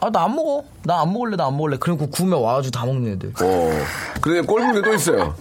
[0.00, 0.62] 아, 나 안 먹어.
[0.84, 1.76] 나 안 먹을래, 나 안 먹을래.
[1.78, 3.32] 그리고 구우면 와가지고 다 먹는 애들.
[3.42, 3.70] 어.
[4.20, 5.34] 그러니 꼴불견 또 있어요.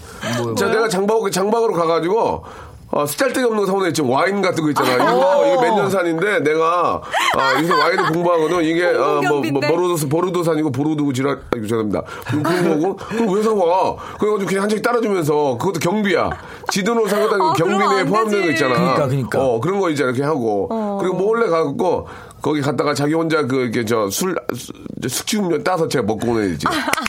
[0.57, 2.43] 자, 내가 장박, 장박으로 가가지고,
[2.91, 3.93] 어, 쓰잘데기 없는 거 사오네.
[3.93, 4.95] 지금 와인 같은 거 있잖아.
[4.95, 7.01] 이거, 이게 몇년 산인데, 내가,
[7.37, 8.63] 아, 여기서 와인을 공부하거든.
[8.63, 9.61] 이게, 아, 뭐, 뭐?
[9.61, 12.01] 보르도스, 보르도산이고, 보르도고 지랄, 아, 죄송합니다.
[12.25, 13.95] 그런 거고, 그럼 왜 사와?
[14.19, 16.31] 그래가지고 그냥 한 잔씩 따라주면서, 그것도 경비야.
[16.71, 18.51] 지도로 사고 다니고 아, 그러면 경비 내에 안 포함되는 거.
[18.53, 18.73] 있잖아.
[18.73, 19.39] 그러니까, 그러니까.
[19.45, 20.09] 어, 그런 거 있잖아.
[20.09, 20.97] 이렇게 하고.
[20.99, 22.07] 그리고 몰래 가고,
[22.41, 24.71] 거기 갔다가 자기 혼자 그, 이렇게 저 술, 수-
[25.07, 26.65] 숙취 음료 따서 제가 먹고 오내야지.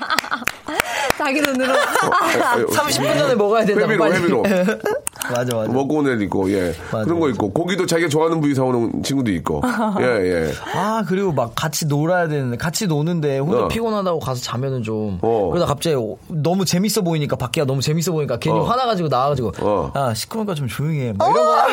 [1.30, 1.72] 자기 돈으로.
[1.72, 4.16] 어, 30분 전에 먹어야 된다고 회비로, 빨리.
[4.16, 4.42] 회비로.
[5.30, 5.70] 맞아, 맞아.
[5.72, 6.74] 먹고 온 애도 있고, 예.
[6.90, 7.34] 맞아, 그런 거 맞아.
[7.34, 9.62] 있고, 고기도 자기가 좋아하는 부위 사오는 친구도 있고,
[10.00, 10.52] 예, 예.
[10.74, 13.68] 아, 그리고 막 같이 놀아야 되는데, 같이 노는데, 혼자 어.
[13.68, 15.18] 피곤하다고 가서 자면은 좀.
[15.22, 15.50] 어.
[15.52, 15.96] 그러다 갑자기
[16.28, 18.62] 너무 재밌어 보이니까, 밖에가 너무 재밌어 보이니까, 괜히 어.
[18.62, 19.92] 화나가지고 나와가지고, 어.
[19.94, 21.12] 야, 시끄러우니까 좀 조용히 해.
[21.12, 21.66] 막 이런 거.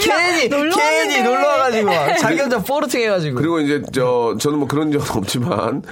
[0.00, 1.22] 괜히, 놀러 괜히.
[1.22, 3.36] 놀러 와가지고, 막 자기 혼자 포르팅 해가지고.
[3.36, 5.82] 그리고 이제, 저, 저는 뭐 그런 적은 없지만,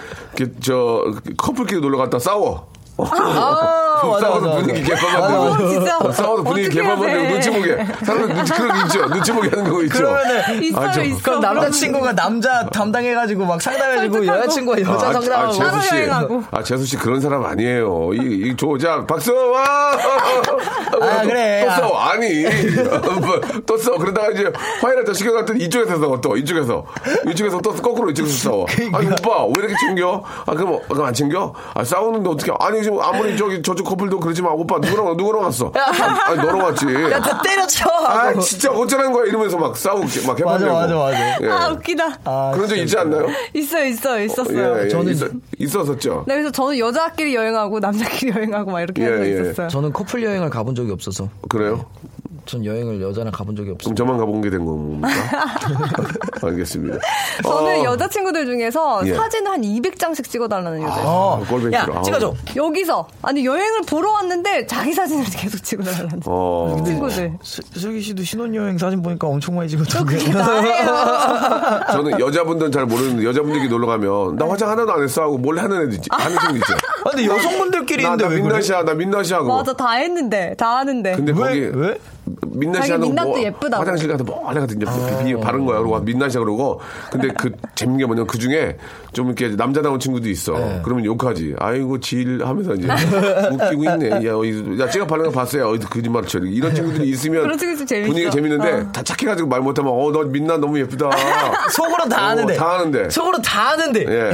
[0.61, 1.05] 저,
[1.37, 2.73] 커플끼리 놀러 갔다 싸워.
[2.99, 4.95] 아, 맞아, 싸워서 맞아, 분위기 맞아.
[4.95, 5.51] 개판 맞아, 만들고.
[5.55, 5.69] 맞아.
[5.69, 5.99] 진짜.
[5.99, 7.33] 어, 싸워서 분위기 어떻게 개판 해야 만들고 돼?
[7.33, 7.85] 눈치 보게.
[8.05, 9.07] 사람들 눈치, 그런 거 있죠.
[9.09, 9.95] 눈치 보게 하는 거 있죠.
[9.99, 11.23] 그러면은, 있어요, 아, 저- 있어.
[11.23, 14.39] 그럼 남자친구가 남자 담당해가지고 막 상담해주고 설득하고.
[14.41, 15.95] 여자친구가 여자 아, 상담하고 아, 재수 씨.
[15.97, 16.43] 여행하고.
[16.51, 18.11] 아, 재수 씨 그런 사람 아니에요.
[18.15, 19.33] 이, 이, 조, 자, 박수!
[19.33, 19.93] 와!
[21.01, 21.65] 아, 그래.
[21.65, 21.99] 또 싸워.
[22.01, 22.43] 아니.
[23.21, 23.99] 뭐, 또 싸워.
[23.99, 24.51] 그러다가 이제
[24.81, 26.21] 화해를 더 시켜갔더니 이쪽에서 싸워.
[26.21, 26.85] 또, 이쪽에서.
[27.31, 28.67] 이쪽에서 또 거꾸로 이쪽에서 싸워.
[28.93, 30.23] 아니, 오빠, 왜 이렇게 챙겨?
[30.47, 31.53] 아, 그럼, 그럼 안 챙겨?
[31.75, 32.53] 아, 싸우는데 어떻게.
[32.61, 35.73] 아니, 지금 아무리 저기 저쪽 커플도 그러지만 오빠 누구랑 누구랑 왔어?
[36.27, 36.87] 아니 너랑 왔지.
[36.87, 37.89] 야, 저 때려쳐!
[38.07, 40.75] 아 진짜 어쩌라는 거야 이러면서 막 싸우고 막 맞아, 해봤냐고.
[40.75, 41.39] 맞아, 맞아.
[41.43, 41.49] 예.
[41.49, 42.19] 아, 웃기다.
[42.25, 43.27] 아, 그런 적 있지 않나요?
[43.55, 44.79] 있어요, 있어요, 있었어요.
[44.81, 44.89] 예, 예.
[44.89, 45.27] 저는- 있어,
[45.59, 46.25] 있었었죠.
[46.27, 49.31] 네, 그래서 저는 여자끼리 여행하고 남자끼리 여행하고 막 이렇게 예, 거 예.
[49.31, 49.69] 있었어요.
[49.69, 51.29] 저는 커플 여행을 가본 적이 없어서.
[51.49, 51.85] 그래요?
[52.53, 53.95] 전 여행을 여자랑 가본 적이 없어요.
[53.95, 55.09] 저만 가본 게 된 겁니까?
[56.43, 56.99] 알겠습니다.
[57.43, 59.15] 저는 어, 여자친구들 중에서 예.
[59.15, 61.01] 사진을 한 200장씩 찍어달라는 여자.
[61.03, 61.87] 어, 꼴뱅이 야.
[61.91, 62.03] 아우.
[62.03, 62.35] 찍어줘.
[62.55, 66.77] 여기서 아니 여행을 보러 왔는데 자기 사진을 계속 찍어달라는 어.
[66.85, 67.39] 친구들.
[67.43, 70.29] 스- 슬기 씨도 신혼여행 사진 보니까 엄청 많이 찍었던데.
[70.35, 71.81] 나예요.
[71.91, 75.81] 저는 여자분들은 잘 모르는데 여자분들이 놀러 가면 나 화장 하나도 안 했어 하고 몰래 하는
[75.85, 76.07] 애들 있지.
[76.11, 76.75] 하는 친구 있죠.
[77.07, 78.43] 아, 근데 여성분들끼리 나, 있는데 나?
[78.43, 79.49] 민낯이야, 나 민낯이야 하고.
[79.57, 81.17] 맞아 다 했는데 다 하는데.
[81.17, 81.39] 근데 왜?
[81.39, 81.99] 거기 왜?
[82.25, 83.81] 민낯이 하는 민낯도 뭐 예쁘다고.
[83.83, 85.79] 화장실 가서 뭐래 같은 이제 비, 비 바른 거야.
[85.79, 86.81] 그러고 민낯이야 그러고.
[87.11, 88.77] 근데 그 재밌는 게 뭐냐면 그 중에
[89.13, 90.53] 좀 이렇게 남자다운 친구도 있어.
[90.59, 90.81] 네.
[90.85, 91.55] 그러면 욕하지.
[91.59, 92.87] 아이고 질 하면서 이제
[93.53, 94.11] 웃기고 있네.
[94.27, 95.69] 야, 어디, 야 제가 바른 거 봤어요.
[95.71, 96.39] 어디 거짓말 쳐.
[96.39, 98.07] 이런 친구들이 있으면 그런 친구 재밌어.
[98.09, 98.93] 분위기가 재밌는데 어.
[98.93, 101.11] 다 착해가지고 말 못하면 어너 민낯 너무 예쁘다.
[101.73, 102.55] 속으로 다 어, 아는데.
[102.55, 103.11] 다 아는데.
[103.11, 104.01] 속으로 다 아는데.
[104.09, 104.31] 예,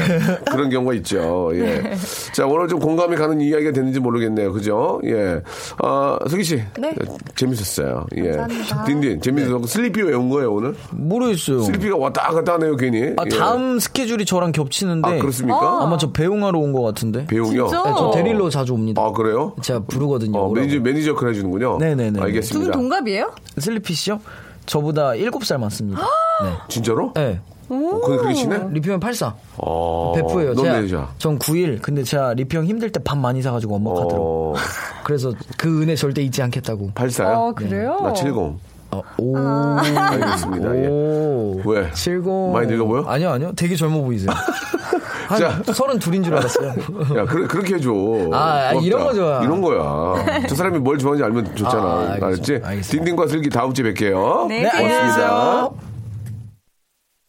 [0.50, 1.50] 그런 경우가 있죠.
[1.54, 1.94] 예.
[2.32, 4.52] 자, 오늘 좀 공감이 가는 이야기가 됐는지 모르겠네요.
[4.52, 5.00] 그죠?
[5.04, 5.40] 예.
[5.78, 6.62] 아, 석희 씨.
[6.78, 6.94] 네.
[7.36, 7.77] 재밌었어요.
[8.16, 8.22] 예.
[8.32, 8.84] 감사합니다.
[8.84, 10.74] 딘딘, 재밌어서 슬리피 왜 온 거예요, 오늘?
[10.92, 11.62] 모르겠어요.
[11.62, 13.12] 슬리피가 왔다 갔다 하네요, 괜히.
[13.16, 13.28] 아, 예.
[13.36, 15.08] 다음 스케줄이 저랑 겹치는데.
[15.08, 15.82] 아, 그렇습니까?
[15.82, 17.26] 아마 저 배웅하러 온 것 같은데.
[17.26, 17.68] 배웅이요?
[17.68, 17.82] 진짜?
[17.84, 19.02] 네, 저 데리러 자주 옵니다.
[19.02, 19.54] 아, 그래요?
[19.62, 20.38] 제가 부르거든요.
[20.38, 20.52] 어.
[20.52, 21.78] 매니저, 매니저 역할 해주는군요.
[21.78, 22.10] 네네네.
[22.12, 22.72] 두분 알겠습니다.
[22.72, 23.32] 동갑이에요?
[23.58, 24.20] 슬리피 씨요?
[24.66, 26.02] 저보다 7살 많습니다.
[26.44, 26.50] 네.
[26.68, 27.12] 진짜로?
[27.14, 27.40] 네.
[27.70, 28.58] 어, 그게 그게 친해?
[28.70, 29.34] 리피 형 84.
[29.58, 30.12] 어.
[30.14, 30.54] 베프예요.
[30.54, 31.08] 넌 제가- 매니저.
[31.18, 31.80] 전 91.
[31.82, 34.54] 근데 제가 리피 형 힘들 때 밥 많이 사가지고 엄먹하더라고.
[34.56, 34.60] 어,
[35.04, 36.90] 그래서 그 은혜 절대 잊지 않겠다고.
[36.94, 37.26] 84요?
[37.26, 37.98] 어 그래요?
[38.02, 38.56] 나 70.
[38.90, 39.36] 어, 오.
[39.36, 40.76] 알겠습니다.
[40.82, 40.86] 예.
[40.88, 41.60] 오.
[41.66, 41.90] 왜?
[41.92, 42.52] 70.
[42.52, 43.04] 많이 늙어 보여?
[43.06, 43.52] 아니요, 아니요.
[43.54, 44.30] 되게 젊어 보이세요.
[45.28, 45.60] 한 자.
[45.62, 46.68] 32인 줄 알았어요.
[47.18, 47.90] 야, 그, 그렇게 해줘.
[48.32, 48.80] 아, 고맙다.
[48.80, 49.42] 이런 거 좋아.
[49.42, 50.46] 이런 거야.
[50.48, 51.82] 저 사람이 뭘 좋아하는지 알면 좋잖아.
[51.82, 52.26] 아, 알겠습니다.
[52.26, 52.52] 알았지?
[52.64, 52.90] 알겠습니다.
[53.04, 54.46] 딘딘과 슬기 다음 주에 뵐게요.
[54.46, 55.68] 네, 네, 안녕히 알겠습니다.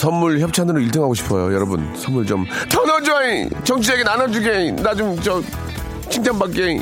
[0.00, 1.52] 선물 협찬으로 1등 하고 싶어요.
[1.54, 3.50] 여러분, 선물 좀 더 넣어줘잉!
[3.64, 4.70] 정치자에게 나눠주게!
[4.82, 5.42] 나 좀, 저,
[6.08, 6.80] 칭찬받게!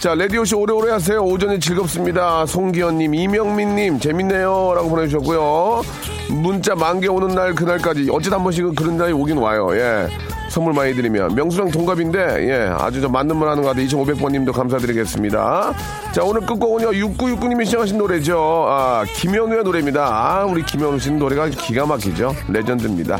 [0.00, 1.20] 자, 레디오쇼 오래오래 하세요.
[1.22, 2.44] 오전이 즐겁습니다.
[2.44, 4.74] 송기현님, 이명민님, 재밌네요.
[4.74, 5.82] 라고 보내주셨고요.
[6.28, 8.08] 문자 만개 오는 날, 그날까지.
[8.10, 9.68] 어쨌든 한 번씩은 그런 날이 오긴 와요.
[9.72, 10.08] 예.
[10.52, 11.34] 선물 많이 드리면.
[11.34, 12.74] 명수랑 동갑인데, 예.
[12.78, 13.86] 아주 저 맞는 말 하는 것 같아요.
[13.86, 15.72] 2500번 님도 감사드리겠습니다.
[16.12, 16.90] 자, 오늘 끝곡은요.
[16.90, 18.66] 6969님이 시작하신 노래죠.
[18.68, 20.04] 아, 김현우의 노래입니다.
[20.04, 22.34] 아, 우리 김현우 씨는 노래가 기가 막히죠.
[22.48, 23.18] 레전드입니다.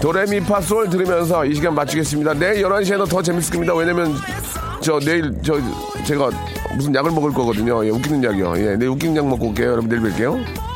[0.00, 2.34] 도레미파솔 들으면서 이 시간 마치겠습니다.
[2.34, 3.74] 내일 11시에도 더 재밌을 겁니다.
[3.74, 4.14] 왜냐면
[4.80, 5.58] 저 내일 저
[6.04, 6.30] 제가
[6.76, 7.84] 무슨 약을 먹을 거거든요.
[7.84, 8.54] 예, 웃기는 약이요.
[8.58, 9.72] 예, 내일 웃기는 약 먹고 올게요.
[9.72, 10.67] 여러분 내일 뵐게요.